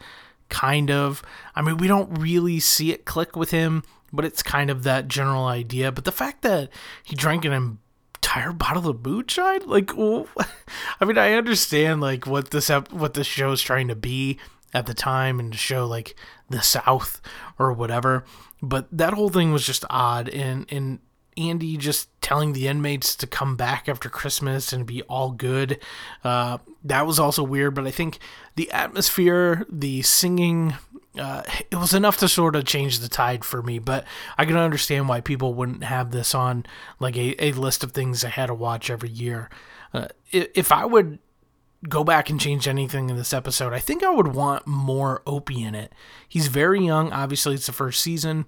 kind 0.49 0.89
of. 0.89 1.21
I 1.53 1.61
mean, 1.61 1.77
we 1.77 1.87
don't 1.87 2.17
really 2.17 2.59
see 2.59 2.91
it 2.91 3.05
click 3.05 3.35
with 3.35 3.51
him, 3.51 3.83
but 4.13 4.25
it's 4.25 4.41
kind 4.41 4.69
of 4.69 4.83
that 4.83 5.07
general 5.07 5.45
idea. 5.45 5.91
But 5.91 6.05
the 6.05 6.11
fact 6.11 6.43
that 6.43 6.69
he 7.03 7.15
drank 7.15 7.43
an 7.45 7.77
entire 8.37 8.53
bottle 8.53 8.89
of 8.89 9.05
moonshine, 9.05 9.67
like, 9.67 9.91
I 9.97 11.05
mean, 11.05 11.17
I 11.17 11.33
understand 11.33 12.01
like 12.01 12.27
what 12.27 12.51
this 12.51 12.69
ep- 12.69 12.91
what 12.91 13.13
this 13.13 13.27
show 13.27 13.51
is 13.51 13.61
trying 13.61 13.87
to 13.87 13.95
be 13.95 14.37
at 14.73 14.85
the 14.85 14.93
time 14.93 15.39
and 15.39 15.51
to 15.51 15.57
show 15.57 15.85
like 15.85 16.15
the 16.49 16.61
South 16.61 17.21
or 17.57 17.73
whatever, 17.73 18.25
but 18.61 18.87
that 18.91 19.13
whole 19.13 19.29
thing 19.29 19.51
was 19.51 19.65
just 19.65 19.85
odd 19.89 20.29
and 20.29 20.65
and 20.69 20.99
Andy 21.37 21.77
just 21.77 22.09
telling 22.21 22.53
the 22.53 22.67
inmates 22.67 23.15
to 23.15 23.27
come 23.27 23.55
back 23.55 23.87
after 23.87 24.09
Christmas 24.09 24.73
and 24.73 24.87
be 24.87 25.03
all 25.03 25.31
good. 25.31 25.79
Uh, 26.23 26.57
that 26.83 27.05
was 27.05 27.19
also 27.19 27.43
weird, 27.43 27.75
but 27.75 27.85
I 27.85 27.91
think 27.91 28.17
the 28.55 28.71
atmosphere, 28.71 29.65
the 29.69 30.01
singing, 30.01 30.73
uh, 31.19 31.43
it 31.71 31.75
was 31.75 31.93
enough 31.93 32.17
to 32.17 32.27
sort 32.27 32.55
of 32.55 32.65
change 32.65 32.99
the 32.99 33.09
tide 33.09 33.43
for 33.45 33.61
me. 33.61 33.79
But 33.79 34.05
I 34.37 34.45
can 34.45 34.57
understand 34.57 35.07
why 35.07 35.21
people 35.21 35.53
wouldn't 35.53 35.83
have 35.83 36.11
this 36.11 36.35
on 36.35 36.65
like 36.99 37.17
a, 37.17 37.43
a 37.43 37.51
list 37.53 37.83
of 37.83 37.91
things 37.91 38.23
I 38.23 38.29
had 38.29 38.47
to 38.47 38.53
watch 38.53 38.89
every 38.89 39.09
year. 39.09 39.49
Uh, 39.93 40.07
if 40.31 40.71
I 40.71 40.85
would 40.85 41.19
go 41.87 42.03
back 42.03 42.29
and 42.29 42.39
change 42.39 42.67
anything 42.67 43.09
in 43.09 43.17
this 43.17 43.33
episode, 43.33 43.73
I 43.73 43.79
think 43.79 44.03
I 44.03 44.09
would 44.09 44.33
want 44.33 44.67
more 44.67 45.21
Opie 45.25 45.63
in 45.63 45.75
it. 45.75 45.93
He's 46.27 46.47
very 46.47 46.83
young. 46.83 47.11
Obviously, 47.11 47.55
it's 47.55 47.67
the 47.67 47.73
first 47.73 48.01
season, 48.01 48.45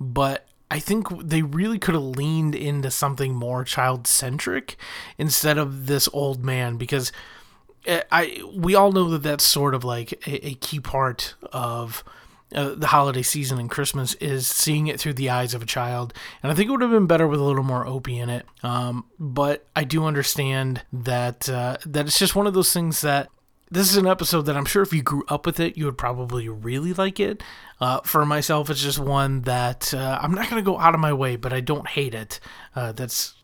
but 0.00 0.46
I 0.70 0.80
think 0.80 1.06
they 1.22 1.42
really 1.42 1.78
could 1.78 1.94
have 1.94 2.02
leaned 2.02 2.54
into 2.54 2.90
something 2.90 3.34
more 3.34 3.64
child 3.64 4.06
centric 4.06 4.76
instead 5.18 5.56
of 5.56 5.86
this 5.86 6.08
old 6.12 6.44
man 6.44 6.76
because 6.76 7.12
I 7.86 8.42
we 8.54 8.74
all 8.74 8.92
know 8.92 9.10
that 9.10 9.22
that's 9.22 9.44
sort 9.44 9.74
of 9.74 9.84
like 9.84 10.12
a, 10.26 10.48
a 10.48 10.54
key 10.54 10.80
part 10.80 11.34
of 11.52 12.04
uh, 12.54 12.74
the 12.74 12.88
holiday 12.88 13.22
season 13.22 13.58
and 13.58 13.70
Christmas 13.70 14.14
is 14.14 14.46
seeing 14.46 14.86
it 14.86 15.00
through 15.00 15.14
the 15.14 15.30
eyes 15.30 15.54
of 15.54 15.62
a 15.62 15.66
child, 15.66 16.14
and 16.42 16.52
I 16.52 16.54
think 16.54 16.68
it 16.68 16.72
would 16.72 16.82
have 16.82 16.90
been 16.90 17.06
better 17.06 17.26
with 17.26 17.40
a 17.40 17.44
little 17.44 17.64
more 17.64 17.86
Opie 17.86 18.18
in 18.18 18.30
it. 18.30 18.46
Um, 18.62 19.06
but 19.18 19.66
I 19.74 19.84
do 19.84 20.04
understand 20.04 20.82
that 20.92 21.48
uh, 21.48 21.78
that 21.86 22.06
it's 22.06 22.18
just 22.18 22.36
one 22.36 22.46
of 22.46 22.54
those 22.54 22.72
things 22.72 23.00
that 23.00 23.28
this 23.70 23.90
is 23.90 23.96
an 23.96 24.06
episode 24.06 24.42
that 24.42 24.56
I'm 24.56 24.66
sure 24.66 24.82
if 24.82 24.92
you 24.92 25.02
grew 25.02 25.24
up 25.28 25.46
with 25.46 25.58
it, 25.58 25.76
you 25.76 25.86
would 25.86 25.98
probably 25.98 26.48
really 26.48 26.92
like 26.92 27.18
it. 27.18 27.42
Uh, 27.80 28.00
for 28.02 28.24
myself, 28.24 28.70
it's 28.70 28.82
just 28.82 28.98
one 28.98 29.42
that 29.42 29.92
uh, 29.92 30.18
I'm 30.22 30.32
not 30.32 30.48
going 30.48 30.62
to 30.62 30.70
go 30.70 30.78
out 30.78 30.94
of 30.94 31.00
my 31.00 31.12
way, 31.12 31.36
but 31.36 31.52
I 31.52 31.60
don't 31.60 31.88
hate 31.88 32.14
it. 32.14 32.40
Uh, 32.76 32.92
that's 32.92 33.34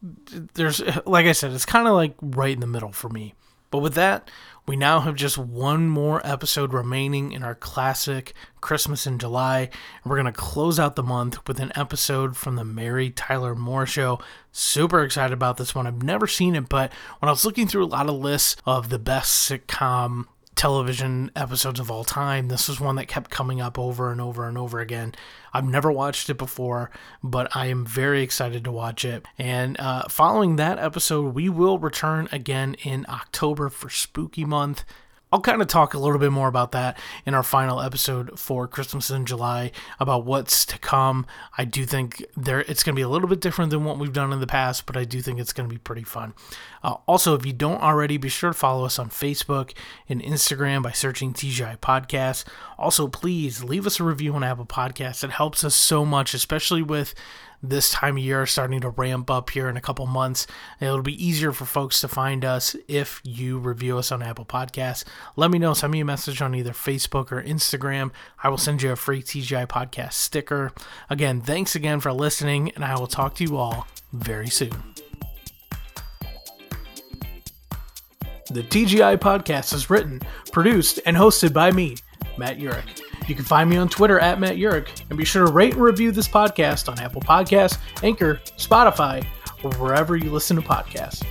there's 0.55 0.83
like 1.05 1.27
I 1.27 1.33
said, 1.33 1.53
it's 1.53 1.67
kind 1.67 1.89
of 1.89 1.95
like 1.95 2.15
right 2.21 2.53
in 2.53 2.61
the 2.61 2.67
middle 2.67 2.93
for 2.93 3.09
me. 3.09 3.35
But 3.71 3.79
with 3.79 3.95
that, 3.95 4.31
we 4.67 4.77
now 4.77 5.01
have 5.01 5.15
just 5.15 5.39
one 5.39 5.89
more 5.89 6.25
episode 6.25 6.73
remaining 6.73 7.33
in 7.33 7.43
our 7.43 7.55
classic 7.55 8.35
Christmas 8.61 9.07
in 9.07 9.19
July. 9.19 9.61
And 9.63 10.11
we're 10.11 10.21
going 10.21 10.27
to 10.27 10.33
close 10.33 10.79
out 10.79 10.97
the 10.97 11.03
month 11.03 11.47
with 11.49 11.59
an 11.61 11.73
episode 11.75 12.37
from 12.37 12.57
the 12.57 12.65
Mary 12.65 13.11
Tyler 13.11 13.55
Moore 13.55 13.87
Show. 13.87 14.21
Super 14.53 15.03
excited 15.03 15.33
about 15.33 15.57
this 15.57 15.75
one. 15.75 15.87
I've 15.87 16.03
never 16.03 16.27
seen 16.27 16.55
it, 16.55 16.69
but 16.69 16.93
when 17.19 17.29
I 17.29 17.33
was 17.33 17.45
looking 17.45 17.67
through 17.67 17.85
a 17.85 17.87
lot 17.87 18.09
of 18.09 18.15
lists 18.15 18.57
of 18.67 18.91
the 18.91 18.99
best 18.99 19.51
sitcom 19.51 20.27
television 20.55 21.31
episodes 21.35 21.81
of 21.81 21.91
all 21.91 22.05
time. 22.05 22.49
This 22.49 22.69
was 22.69 22.81
one 22.81 22.97
that 22.97 23.07
kept 23.07 23.31
coming 23.31 23.61
up 23.61 23.79
over 23.79 24.11
and 24.11 24.21
over 24.21 24.49
and 24.49 24.59
over 24.59 24.81
again. 24.81 25.15
I've 25.53 25.65
never 25.65 25.91
watched 25.91 26.29
it 26.29 26.39
before, 26.39 26.91
but 27.23 27.55
I 27.57 27.67
am 27.67 27.87
very 27.87 28.23
excited 28.23 28.65
to 28.65 28.73
watch 28.73 29.05
it. 29.05 29.25
And 29.39 29.79
uh, 29.81 30.05
following 30.09 30.57
that 30.57 30.79
episode, 30.79 31.35
we 31.35 31.49
will 31.49 31.79
return 31.79 32.29
again 32.31 32.75
in 32.83 33.07
October 33.09 33.69
for 33.69 33.89
Spooky 33.89 34.45
Month. 34.45 34.85
I'll 35.33 35.41
kind 35.41 35.63
of 35.63 35.69
talk 35.69 35.95
a 35.95 35.99
little 35.99 36.19
bit 36.19 36.33
more 36.33 36.49
about 36.49 36.73
that 36.73 36.99
in 37.25 37.35
our 37.35 37.45
final 37.45 37.81
episode 37.81 38.39
for 38.39 38.67
Christmas 38.67 39.11
in 39.11 39.27
July 39.27 39.71
about 40.01 40.25
what's 40.25 40.67
to 40.67 40.79
come. 40.79 41.25
I 41.57 41.65
do 41.65 41.85
think 41.85 42.25
there 42.37 42.61
it's 42.63 42.83
going 42.83 42.95
to 42.95 42.99
be 42.99 43.05
a 43.05 43.09
little 43.09 43.29
bit 43.29 43.41
different 43.41 43.71
than 43.71 43.85
what 43.85 43.99
we've 43.99 44.13
done 44.13 44.33
in 44.33 44.41
the 44.41 44.47
past, 44.49 44.87
but 44.87 44.97
I 44.97 45.05
do 45.05 45.21
think 45.23 45.39
it's 45.39 45.53
going 45.53 45.69
to 45.69 45.73
be 45.73 45.79
pretty 45.79 46.03
fun. 46.03 46.35
Uh, 46.83 46.97
also, 47.07 47.35
if 47.35 47.45
you 47.45 47.53
don't 47.53 47.83
already, 47.83 48.17
be 48.17 48.29
sure 48.29 48.51
to 48.51 48.59
follow 48.59 48.85
us 48.85 48.99
on 48.99 49.11
Facebook 49.11 49.73
and 50.09 50.23
Instagram 50.23 50.83
by 50.83 50.93
searching 50.93 51.33
TGI 51.33 51.79
Podcast. 51.79 52.45
Also, 52.79 53.07
please 53.07 53.63
leave 53.63 53.87
us 53.87 54.01
a 54.01 54.05
review 54.05 54.35
on 54.35 54.45
Apple 54.45 54.67
Podcasts. 54.67 55.23
It 55.23 55.31
helps 55.31 55.65
us 55.65 55.75
so 55.75 56.05
much, 56.05 56.35
especially 56.35 56.83
with 56.83 57.15
this 57.63 57.91
time 57.91 58.17
of 58.17 58.23
year 58.23 58.47
starting 58.47 58.81
to 58.81 58.89
ramp 58.89 59.31
up 59.31 59.51
here 59.51 59.69
in 59.69 59.77
a 59.77 59.81
couple 59.81 60.07
months. 60.07 60.47
It'll 60.81 61.03
be 61.03 61.25
easier 61.25 61.53
for 61.53 61.65
folks 61.65 62.01
to 62.01 62.09
find 62.09 62.45
us 62.45 62.75
if 62.89 63.21
you 63.23 63.59
review 63.59 63.99
us 63.99 64.11
on 64.11 64.23
Apple 64.23 64.47
Podcasts. 64.47 65.05
Let 65.37 65.51
me 65.51 65.59
know. 65.59 65.75
Send 65.75 65.93
me 65.93 66.01
a 66.01 66.05
message 66.05 66.41
on 66.41 66.55
either 66.55 66.73
Facebook 66.73 67.31
or 67.31 67.43
Instagram. 67.43 68.13
I 68.43 68.49
will 68.49 68.59
send 68.59 68.83
you 68.83 68.93
a 68.93 68.97
free 68.97 69.23
TGI 69.23 69.67
Podcast 69.67 70.15
sticker. 70.15 70.73
Again, 71.09 71.41
thanks 71.41 71.75
again 71.75 72.01
for 72.01 72.13
listening, 72.13 72.71
and 72.75 72.85
I 72.85 72.99
will 72.99 73.07
talk 73.07 73.35
to 73.37 73.45
you 73.45 73.57
all 73.57 73.87
very 74.13 74.49
soon. 74.49 74.90
The 78.51 78.65
TGI 78.65 79.17
Podcast 79.19 79.73
is 79.73 79.91
written, 79.91 80.21
produced, 80.51 80.99
and 81.07 81.17
hosted 81.17 81.53
by 81.53 81.71
me, 81.71 81.97
Matt 82.37 82.59
Urich. 82.59 83.01
You 83.29 83.37
can 83.37 83.45
find 83.45 83.71
me 83.71 83.77
on 83.77 83.89
Twitter 83.89 84.19
at 84.19 84.41
Matt 84.41 84.57
Urich, 84.57 85.05
and 85.09 85.17
be 85.17 85.25
sure 85.25 85.47
to 85.47 85.53
rate 85.53 85.75
and 85.75 85.83
review 85.83 86.11
this 86.11 86.27
podcast 86.27 86.89
on 86.89 86.99
Apple 86.99 87.21
Podcasts, 87.21 87.79
Anchor, 88.03 88.41
Spotify, 88.57 89.25
or 89.63 89.71
wherever 89.75 90.17
you 90.17 90.33
listen 90.33 90.57
to 90.57 90.63
podcasts. 90.63 91.25